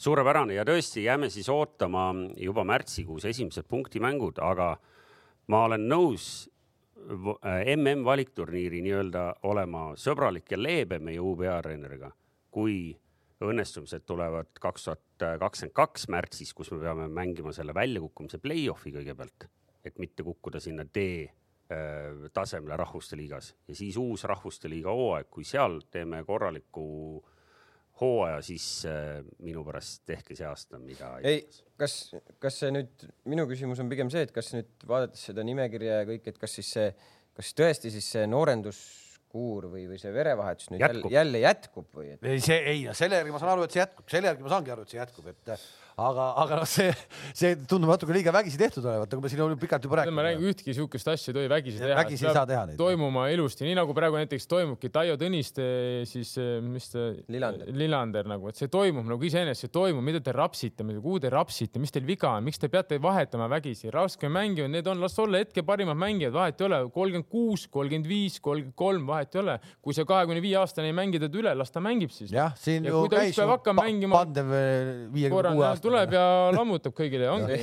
[0.01, 0.55] suurepärane.
[0.57, 4.73] Ja tõesti jääme siis ootama juba märtsikuus esimesed punktimängud, aga
[5.51, 6.31] ma olen nõus
[7.01, 12.11] MM valikturniiri nii-öelda olema sõbralik ja leebe meie uue peatreeneriga,
[12.53, 12.91] kui
[13.41, 19.47] õnnestumised tulevad kaks tuhat kakskümmend kaks märtsis, kus me peame mängima selle väljakukkumise play-off'i kõigepealt,
[19.85, 23.55] et mitte kukkuda sinna D äh, tasemele Rahvuste Liigas.
[23.67, 26.85] Ja siis uus Rahvuste Liiga hooaeg, kui seal teeme korraliku
[28.01, 31.43] hooaja, siis äh, minu pärast tehke see aasta, mida ei,
[31.79, 31.95] kas,
[32.41, 36.09] kas see nüüd, minu küsimus on pigem see, et kas nüüd vaadates seda nimekirja ja
[36.09, 36.89] kõik, et kas siis see,
[37.37, 41.13] kas tõesti siis see noorenduskuur või, või see verevahetus nüüd Jätkub.
[41.13, 42.25] jälle, jälle jätkub või et...?
[42.25, 44.75] ei, see ei, selle järgi ma saan aru, et see jätkub, selle järgi ma saangi
[44.75, 45.55] aru, et see jätkub, et
[45.97, 46.91] aga, aga noh, see,
[47.37, 50.23] see tundub natuke liiga vägisi tehtud olevat, nagu me siin pikalt juba ma rääkinud.
[50.27, 51.97] räägin, ühtki siukest asja ei tohi vägisi teha.
[51.99, 52.77] vägisi ei saa teha neid.
[52.79, 55.65] toimuma ilusti, nii nagu praegu näiteks toimubki Taio Tõniste,
[56.09, 57.07] siis eh, mis ta.
[57.31, 57.71] Lillander.
[57.75, 61.81] Lillander nagu, et see toimub nagu iseenesest, see toimub, mida te rapsite, kuhu te rapsite,
[61.81, 65.41] mis teil viga on, miks te peate vahetama vägisi, raske mängijad, need on, las olla
[65.43, 69.57] hetke parimad mängijad, vahet ei ole, kolmkümmend kuus, kolmkümmend viis, kolmkümmend kolm, vahet ei ole.
[69.81, 72.31] kui see kahekümne viie aastane ei mängi teda üle, las ta mängib siis.
[72.33, 74.51] jah, siin Ja ju käis mängima- pandev
[75.13, 75.80] viiekümne korra kuue aastane.
[75.83, 76.23] Tuleb ja
[76.55, 77.57] lammutab kõigile ongi.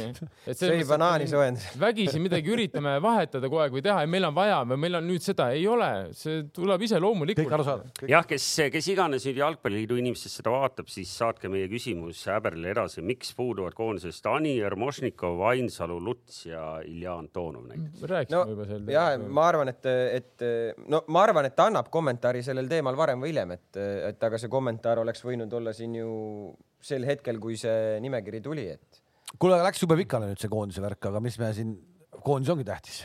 [0.48, 1.68] et sõi banaani soojendas.
[1.84, 5.08] vägisi midagi üritame vahetada kogu aeg või teha ja meil on vaja või meil on
[5.08, 8.04] nüüd seda, ei ole, see tuleb ise loomulikult.
[8.08, 13.02] jah, kes, kes iganes nüüd Jalgpalliliidu inimestest seda vaatab, siis saatke meie küsimus Häberile edasi,
[13.06, 18.04] miks puuduvad koondisest Ani Ermošnikov, Ainsalu, Luts ja Ilja Antonov näiteks.
[18.10, 20.46] rääkisime no juba sel ja ma arvan, et, et
[20.88, 24.40] no ma arvan, et ta annab kommentaari sellel teemal varem või hiljem, et, et aga
[24.40, 26.10] see kommentaar oleks võinud olla siin ju
[26.80, 29.02] sel hetkel, kui see nimekiri tuli, et
[29.36, 31.78] kuule, aga läks jube pikale nüüd see koondise värk, aga mis me siin,
[32.24, 33.02] koondis ongi tähtis.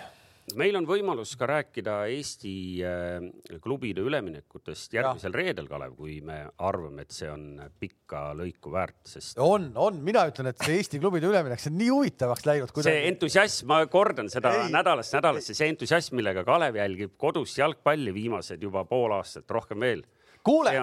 [0.60, 2.54] meil on võimalus ka rääkida Eesti
[2.84, 3.28] äh,
[3.64, 9.40] klubide üleminekutest järgmisel reedel, Kalev, kui me arvame, et see on pikka lõiku väärt, sest
[9.44, 13.06] on, on, mina ütlen, et see Eesti klubide üleminek, see on nii huvitavaks läinud see
[13.12, 14.74] entusiasm, ma kordan seda Ei.
[14.74, 20.04] nädalast nädalasse, see entusiasm, millega Kalev jälgib kodus jalgpalli viimased juba pool aastat, rohkem veel.
[20.44, 20.74] Kuule,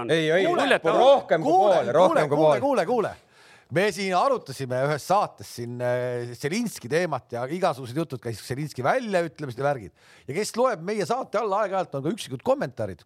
[0.46, 2.62] kuule, rohkem kui kuule, pool, rohkem kui kuule, pool.
[2.64, 3.12] kuule, kuule,
[3.76, 9.60] me siin arutasime ühes saates siin äh, Zelinski teemat ja igasugused jutud käis Zelinski väljaütlemised
[9.60, 9.92] ja värgid
[10.26, 13.04] ja kes loeb meie saate alla aeg-ajalt on ka üksikud kommentaarid,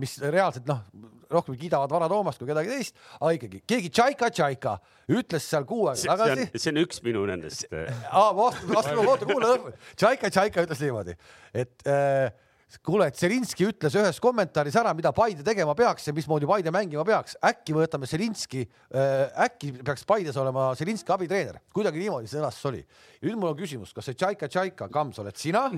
[0.00, 0.82] mis reaalselt noh,
[1.30, 4.76] rohkem kiidavad Vana Toomast kui kedagi teist, aga ikkagi keegi Tšaika Tšaika
[5.18, 9.54] ütles seal kuu aega see on tagasi,, see on üks minu nendest äh, oota, kuula
[9.54, 9.74] lõppu.
[9.94, 11.16] Tšaika Tšaika ütles niimoodi,
[11.54, 12.30] et äh,
[12.86, 17.04] kuule, et Zelinski ütles ühes kommentaaris ära, mida Paide tegema peaks ja mismoodi Paide mängima
[17.06, 17.36] peaks.
[17.44, 22.82] äkki võtame Zelinski äh,, äkki peaks Paides olema Zelinski abitreener, kuidagi niimoodi sõnastus oli.
[23.22, 25.68] nüüd mul on küsimus, kas see Tšaika Tšaika, Kams, oled sina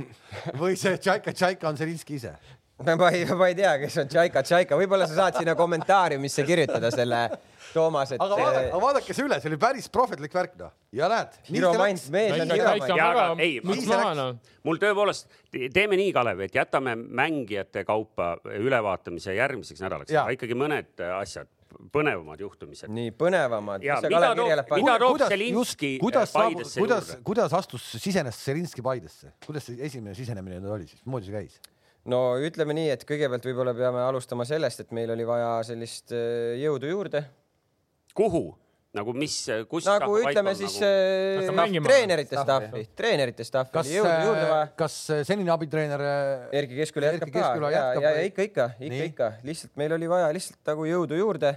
[0.60, 2.34] või see Tšaika Tšaika on Zelinski ise?
[2.78, 6.90] Ma ei, ma ei tea, kes on Tšaika Tšaika, võib-olla sa saad sinna kommentaariumisse kirjutada
[6.94, 7.22] selle,
[7.72, 10.70] Toomas, et aga vaadake, aga vaadake see üle, see oli päris prohvetlik värk noh.
[10.96, 11.34] Ja näed.
[14.68, 15.28] Mul tõepoolest,
[15.74, 21.48] teeme nii, Kalev, et jätame mängijate kaupa ülevaatamise järgmiseks nädalaks, aga ikkagi mõned asjad,
[21.92, 22.88] põnevamad juhtumised.
[22.92, 23.84] nii põnevamad.
[23.84, 29.76] Mida toob- mida toob Zelinski kuidas, Paidesse kuidas, kuidas astus, sisenes Zelinski Paidesse, kuidas see
[29.84, 31.60] esimene sisenemine nüüd oli siis, mismoodi see käis?
[32.08, 36.56] No ütleme nii, et kõigepealt võib-olla peame alustama sellest, et meil oli vaja sellist äh,
[36.62, 37.24] jõudu juurde.
[38.16, 38.46] kuhu?
[38.96, 39.34] nagu mis,
[39.68, 39.84] kus?
[39.84, 41.66] nagu ütleme siis nagu...
[41.68, 42.84] äh, treenerite Staffi.
[42.96, 43.90] treenerite staffi kas,
[44.80, 44.96] kas
[45.28, 49.30] senine abitreener äh, Erki Keskküla jätkab Erkki ka ja, ja, ja ikka, ikka, ikka, ikka,
[49.44, 51.52] lihtsalt meil oli vaja lihtsalt nagu jõudu juurde.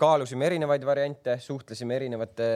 [0.00, 2.46] Kaalusime erinevaid variante, suhtlesime erinevate,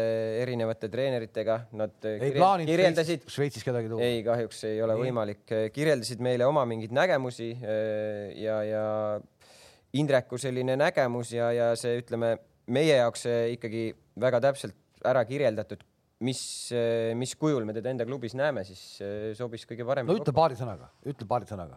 [0.40, 4.01] erinevate treeneritega, nad ei kirjel- plaaninud kirjeldasid Šveitsis, Šveitsis kedagi tuua?
[4.07, 5.03] ei, kahjuks ei ole Nii.
[5.05, 5.42] võimalik,
[5.74, 7.51] kirjeldasid meile oma mingeid nägemusi
[8.40, 8.86] ja, ja
[10.01, 12.34] Indreku selline nägemus ja, ja see, ütleme,
[12.72, 13.90] meie jaoks ikkagi
[14.20, 15.84] väga täpselt ära kirjeldatud,
[16.24, 16.40] mis,
[17.16, 18.82] mis kujul me teda enda klubis näeme, siis
[19.36, 21.76] sobis kõige no paremini ütle paari sõnaga, ütle paari sõnaga.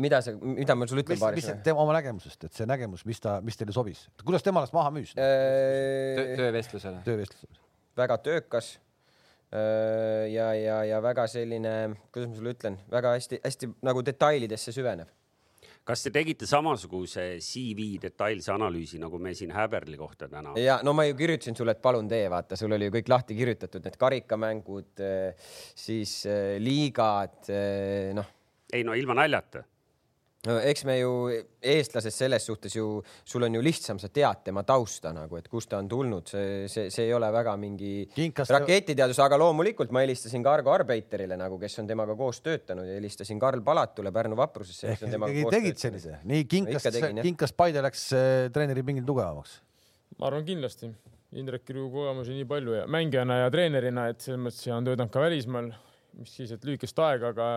[0.00, 1.64] Mida sa, mida ma sulle ütlen paari sõnaga?
[1.66, 4.90] tema oma nägemusest, et see nägemus, mis ta, mis teile sobis, kuidas tema ennast maha
[4.94, 5.14] müüs?
[5.14, 7.02] Äh, töövestlusele.
[7.06, 7.60] töövestlusel?
[7.98, 8.74] väga töökas
[9.54, 11.74] äh, ja, ja, ja väga selline,
[12.10, 15.12] kuidas ma sulle ütlen, väga hästi-hästi nagu detailidesse süvenev.
[15.86, 20.56] kas te tegite samasuguse CV detailse analüüsi, nagu me siin Häberli kohta täna?
[20.58, 23.38] ja no ma ju kirjutasin sulle, et palun tee, vaata, sul oli ju kõik lahti
[23.38, 25.04] kirjutatud, need karikamängud,
[25.86, 27.52] siis äh, liigad,
[28.18, 28.40] noh
[28.74, 29.62] ei no ilma naljata
[30.48, 31.10] no eks me ju
[31.64, 32.86] eestlased selles suhtes ju,
[33.24, 36.66] sul on ju lihtsam, sa tead tema tausta nagu, et kust ta on tulnud, see,
[36.72, 41.38] see, see ei ole väga mingi Kinkas- raketiteadus, aga loomulikult ma helistasin ka Argo Arbeiterile
[41.40, 46.44] nagu, kes on temaga koos töötanud ja helistasin Karl Palatule Pärnu vaprusesse, tegid sellise, nii
[46.50, 47.22] kinkas jah.
[47.22, 49.58] kinkas Paide läks äh, treeneri pingil tugevamaks.
[50.18, 50.92] ma arvan kindlasti,
[51.34, 55.10] Indrekil ju kogemusi nii palju ja mängijana ja treenerina, et selles mõttes ja on töötanud
[55.10, 55.72] ka välismaal,
[56.20, 57.48] mis siis, et lühikest aega, aga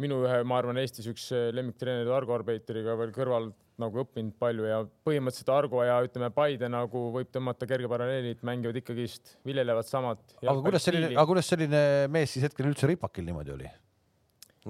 [0.00, 3.50] minu ühe, ma arvan, Eestis üks lemmiktreenerid Argo Arbeiteriga veel kõrval
[3.82, 8.44] nagu õppinud palju ja põhimõtteliselt Argo ja ütleme, Paide nagu võib tõmmata kerge paralleeli, et
[8.46, 10.22] mängivad ikkagist, viljelevad samat.
[10.40, 11.82] aga kuidas selline, aga kuidas selline
[12.12, 13.72] mees siis hetkel üldse ripakil niimoodi oli?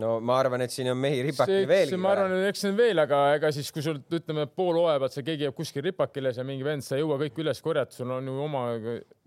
[0.01, 1.99] No ma arvan, et siin on mehi ripakil veelgi.
[2.01, 5.16] ma arvan, et eks on veel, aga ega siis, kui sul ütleme pool hooaja pealt
[5.16, 8.14] see keegi jääb kuskil ripakile, see mingi vend, sa ei jõua kõik üles korjata, sul
[8.16, 8.64] on ju oma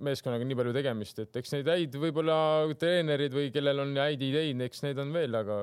[0.09, 2.39] meeskonnaga nii palju tegemist, et eks neid häid võib-olla
[2.81, 5.61] treenerid või kellel on häid ideid, eks neid on veel, aga.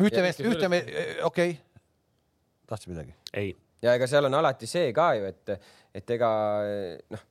[0.00, 0.92] ühte meest, ühte meest,
[1.28, 1.56] okei okay..
[2.72, 3.16] tahtsid midagi?
[3.36, 3.52] ei.
[3.84, 6.30] ja ega seal on alati see ka ju, et, et ega
[7.12, 7.28] noh,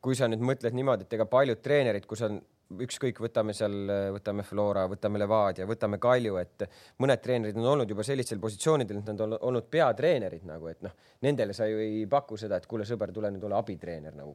[0.00, 2.32] kui sa nüüd mõtled niimoodi, et ega paljud treenerid, kui sa
[2.68, 3.74] ükskõik, võtame seal,
[4.12, 6.66] võtame Flora, võtame Levadia, võtame Kalju, et
[7.00, 10.92] mõned treenerid on olnud juba sellistel positsioonidel, et nad on olnud peatreenerid nagu, et noh,
[11.24, 14.34] nendele sa ju ei paku seda, et kuule, sõber, tule nüüd ole abitreener nagu.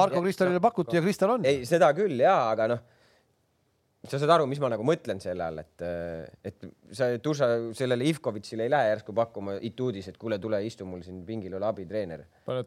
[0.00, 1.44] Marko Kristalile pakuti ja Kristal on.
[1.48, 2.88] ei, seda küll ja, aga noh
[4.08, 5.82] sa saad aru, mis ma nagu mõtlen selle all, et,
[6.48, 6.62] et
[6.96, 11.18] sa Duša sellele Ivkovitšile ei lähe järsku pakkuma Ituudis, et kuule, tule istu mul siin
[11.26, 12.22] pingil, ole abitreener.
[12.48, 12.62] no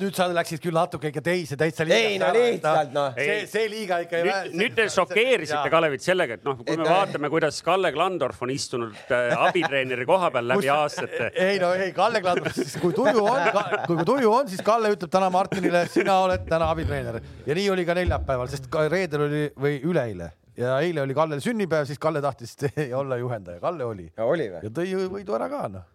[0.00, 1.98] nüüd sa läksid küll natuke ikka teise täitsa liiga.
[2.08, 3.12] ei no lihtsalt noh.
[3.18, 4.54] see, see liiga ikka ei lähe.
[4.62, 9.12] nüüd te šokeerisite Kalevit sellega, et noh, kui me vaatame, kuidas Kalle Klandorf on istunud
[9.12, 11.28] äh, abitreeneri koha peal läbi aastate.
[11.34, 15.28] ei no ei, Kalle Klandorf, kui tuju on, kui tuju on, siis Kalle ütleb täna
[15.36, 20.32] Martinile, sina oled täna abitreener ja nii oli ka neljapäeval, sest reedel oli või üleeile
[20.56, 22.56] ja eile oli Kallel sünnipäev, siis Kalle tahtis
[23.00, 24.08] olla juhendaja, Kalle oli.
[24.16, 24.64] ja oli või?
[24.64, 25.86] ja tõi võidu ära ka noh.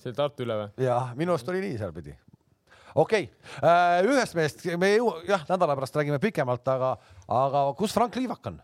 [0.00, 0.72] see Tartu üle või?
[0.86, 2.16] jah, minu arust oli nii sealpidi.
[2.94, 6.96] okei okay., äh, ühest mehest me ei jõua, jah, nädala pärast räägime pikemalt, aga,
[7.28, 8.60] aga kus Frank Liivak on?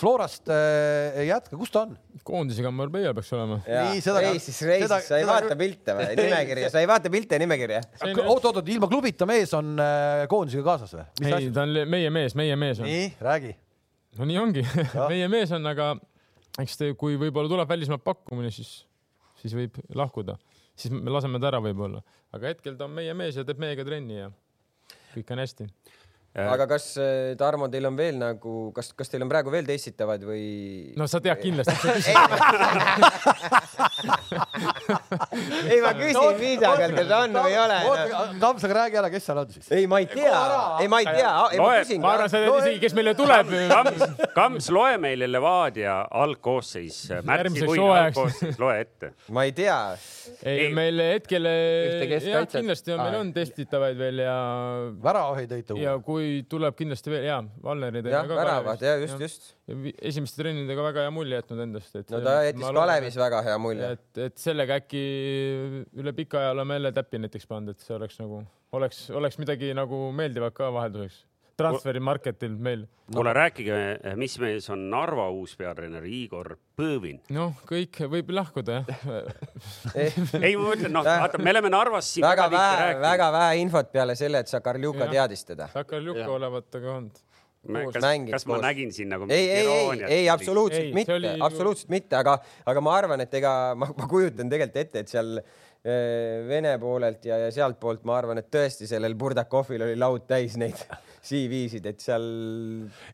[0.00, 1.96] Florast äh, ei jätka, kus ta on?
[2.24, 3.60] koondisega Marbella peaks olema.
[3.68, 5.26] ei, siis reisis, sa ei seda...
[5.28, 7.82] vaata pilte või nimekirja, sa ei vaata pilte ja nimekirja?
[8.24, 11.10] oot-oot, ilma klubita mees on äh, koondisega kaasas või?
[11.28, 12.88] ei, ta on meie mees, meie mees on.
[12.88, 13.58] nii, räägi
[14.18, 14.64] no nii ongi.
[15.12, 15.92] Meie mees on, aga
[16.60, 18.80] eks te, kui võib-olla tuleb välismaalt pakkumine, siis,
[19.40, 20.36] siis võib lahkuda,
[20.74, 22.02] siis me laseme ta ära võib-olla,
[22.36, 24.30] aga hetkel ta on meie mees ja teeb meiega trenni ja
[25.14, 25.68] kõik on hästi.
[26.38, 30.22] Aga kas, äh, Tarmo, teil on veel nagu, kas, kas teil on praegu veel testitavad
[30.22, 30.92] või?
[30.94, 31.74] no sa tead kindlasti
[35.70, 37.78] ei, ma küsin viisakalt, kas on või ei ole.
[38.42, 39.66] Kamps, aga räägi ära, kes seal on siis?
[39.74, 40.42] ei, ma ei tea,
[40.84, 42.00] ei, ma ei tea, ei ma küsin.
[42.04, 43.50] ma arvan, sa tead isegi, kes meile tuleb.
[43.74, 44.00] Kamps,
[44.36, 47.00] Kamps, loe meile Levadia algkoosseis,
[48.62, 49.12] loe ette.
[49.34, 49.80] ma ei tea.
[50.46, 54.38] ei, meil hetkel, jah, kindlasti on, meil on testitavaid veel ja.
[55.02, 55.78] väravaid tõite.
[55.80, 59.48] ja kui kui tuleb kindlasti veel, jaa, Valneri tõi ka väravad, ja just, just.
[60.10, 61.96] esimeste trennidega väga hea mulje jätnud endast.
[62.12, 63.90] no ta jättis Kalevis väga hea mulje.
[63.96, 65.02] et, et sellega äkki
[66.02, 68.44] üle pika aja oleme jälle täppi näiteks pannud, et see oleks nagu,
[68.76, 71.24] oleks, oleks midagi nagu meeldivat ka vahelduseks
[71.60, 72.86] transferi marketil meil.
[73.10, 73.78] kuule, rääkige,
[74.20, 77.20] mis mees on Narva uus peatreener Igor Põõvin?
[77.36, 78.90] noh, kõik võib lahkuda jah
[79.94, 84.16] ei, ma mõtlen, noh, vaata, me oleme Narvas siin väga vähe, väga vähe infot peale
[84.18, 85.68] selle, et Sakarljuka teadis teda.
[85.74, 87.22] Sakarljuka olevat aga olnud.
[87.92, 91.32] kas, kas ma nägin siin nagu ei, ei, ei, ei absoluutselt ei, mitte, oli...
[91.44, 92.38] absoluutselt mitte, aga,
[92.72, 95.42] aga ma arvan, et ega ma, ma kujutan tegelikult ette, et seal
[95.80, 100.76] Vene poolelt ja, ja sealtpoolt ma arvan, et tõesti sellel Burdakovil oli laud täis neid
[101.28, 102.26] CV-sid, et seal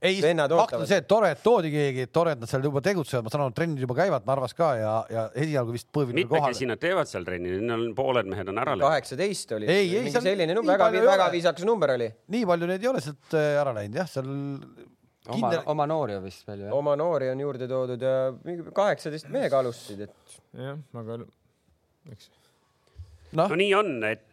[0.00, 3.26] ei, fakt on see, et tore, et toodi keegi, tore, et nad seal juba tegutsevad,
[3.26, 6.22] ma saan aru, trennid juba käivad Narvas ka ja, ja esialgu vist Põõvil kohal.
[6.24, 8.86] mitmekesi nad teevad seal trenni, neil on pooled mehed on ära läinud.
[8.88, 9.70] kaheksateist oli.
[9.70, 12.08] mingi seal selline number, väga, väga viisakas number oli.
[12.34, 14.32] nii palju neid ei ole sealt äh, ära läinud jah, seal
[15.26, 15.60] Kindel...
[15.62, 16.72] oma, oma noori on vist veel ju.
[16.74, 20.40] oma noori on juurde toodud ja mingi kaheksateist mehega alustasid, et.
[20.54, 21.22] jah, aga
[22.14, 22.34] eks
[23.36, 23.46] no.
[23.50, 24.30] no nii on, et,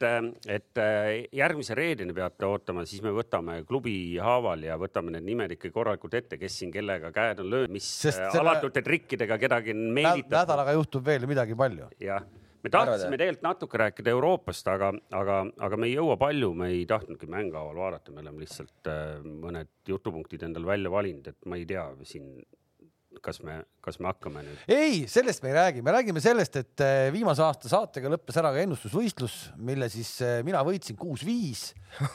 [0.47, 5.57] et äh, järgmise reedeni peate ootama, siis me võtame klubi haaval ja võtame need nimed
[5.57, 8.39] ikka korralikult ette, kes siin kellega käed on löönud, mis äh, selle...
[8.43, 10.39] alatute trikkidega kedagi on meelitatud.
[10.39, 11.91] nädalaga juhtub veel midagi palju.
[12.03, 12.23] jah
[12.63, 16.85] me tahtsime tegelikult natuke rääkida Euroopast, aga, aga, aga me ei jõua palju, me ei
[16.87, 21.67] tahtnudki mängahaaval vaadata, me oleme lihtsalt äh, mõned jutupunktid endal välja valinud, et ma ei
[21.67, 22.37] tea siin
[23.23, 24.61] kas me, kas me hakkame nüüd?
[24.71, 28.53] ei, sellest me ei räägi, me räägime sellest, et äh, viimase aasta saatega lõppes ära
[28.55, 31.65] ka ennustusvõistlus, mille siis äh, mina võitsin kuus-viis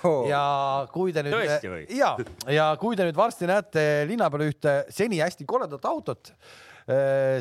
[0.08, 0.26] oh..
[0.30, 0.42] ja
[0.94, 2.14] kui te nüüd, äh, ja,
[2.52, 6.32] ja kui te nüüd varsti näete linna peal ühte seni hästi koledat autot,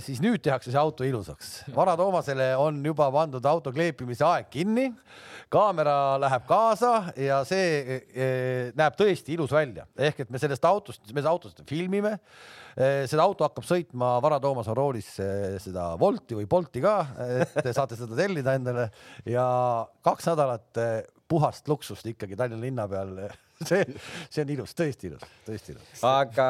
[0.04, 1.52] siis nüüd tehakse see auto ilusaks.
[1.72, 4.90] Vara Toomasele on juba pandud auto kleepimise aeg kinni,
[5.54, 8.00] kaamera läheb kaasa ja see
[8.78, 12.18] näeb tõesti ilus välja, ehk et me sellest autost, me seda autost filmime.
[12.78, 15.08] Eh, seda auto hakkab sõitma Vara Toomas on roolis
[15.64, 17.00] seda Wolti või Bolti ka,
[17.48, 18.92] et saate seda tellida endale.
[19.26, 19.48] Ja
[20.06, 20.84] kaks nädalat
[21.28, 23.18] puhast luksust ikkagi Tallinna linna peal
[23.70, 23.82] see,
[24.30, 26.02] see on ilus, tõesti ilus, tõesti ilus.
[26.06, 26.48] aga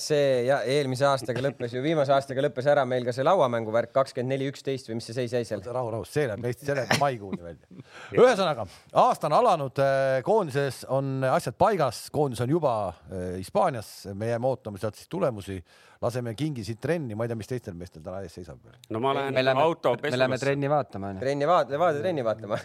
[0.00, 3.92] see ja eelmise aastaga lõppes ju, viimase aastaga lõppes ära meil ka see lauamängu värk
[3.96, 5.64] kakskümmend neli, üksteist või mis see seis jäi seal?
[5.66, 7.84] rahu, rahu, see läheb Eestis, see läheb maikuuni välja.
[8.16, 8.64] ühesõnaga,
[9.04, 9.82] aasta on alanud,
[10.24, 15.58] koondises on asjad paigas, koondis on juba äh, Hispaanias, me jääme ootama sealt siis tulemusi,
[16.00, 18.80] laseme kingi siit trenni, ma ei tea, mis teistel meestel täna ees seisab veel.
[18.96, 20.44] no ma lähen auto me läheme pesulasse.
[20.46, 22.60] trenni vaatama trenni vaata, vaata trenni vaatama.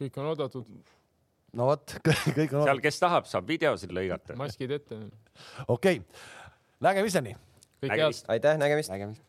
[0.00, 0.68] kõik on oodatud,
[1.54, 1.96] no vot,
[2.38, 4.36] kõik on seal, kes tahab, saab videosid lõigata.
[4.40, 5.00] maskid ette.
[5.66, 6.24] okei okay.,
[6.84, 7.36] nägemiseni
[7.84, 8.92] kõike head aitäh, nägemist.
[8.92, 9.22] nägemist.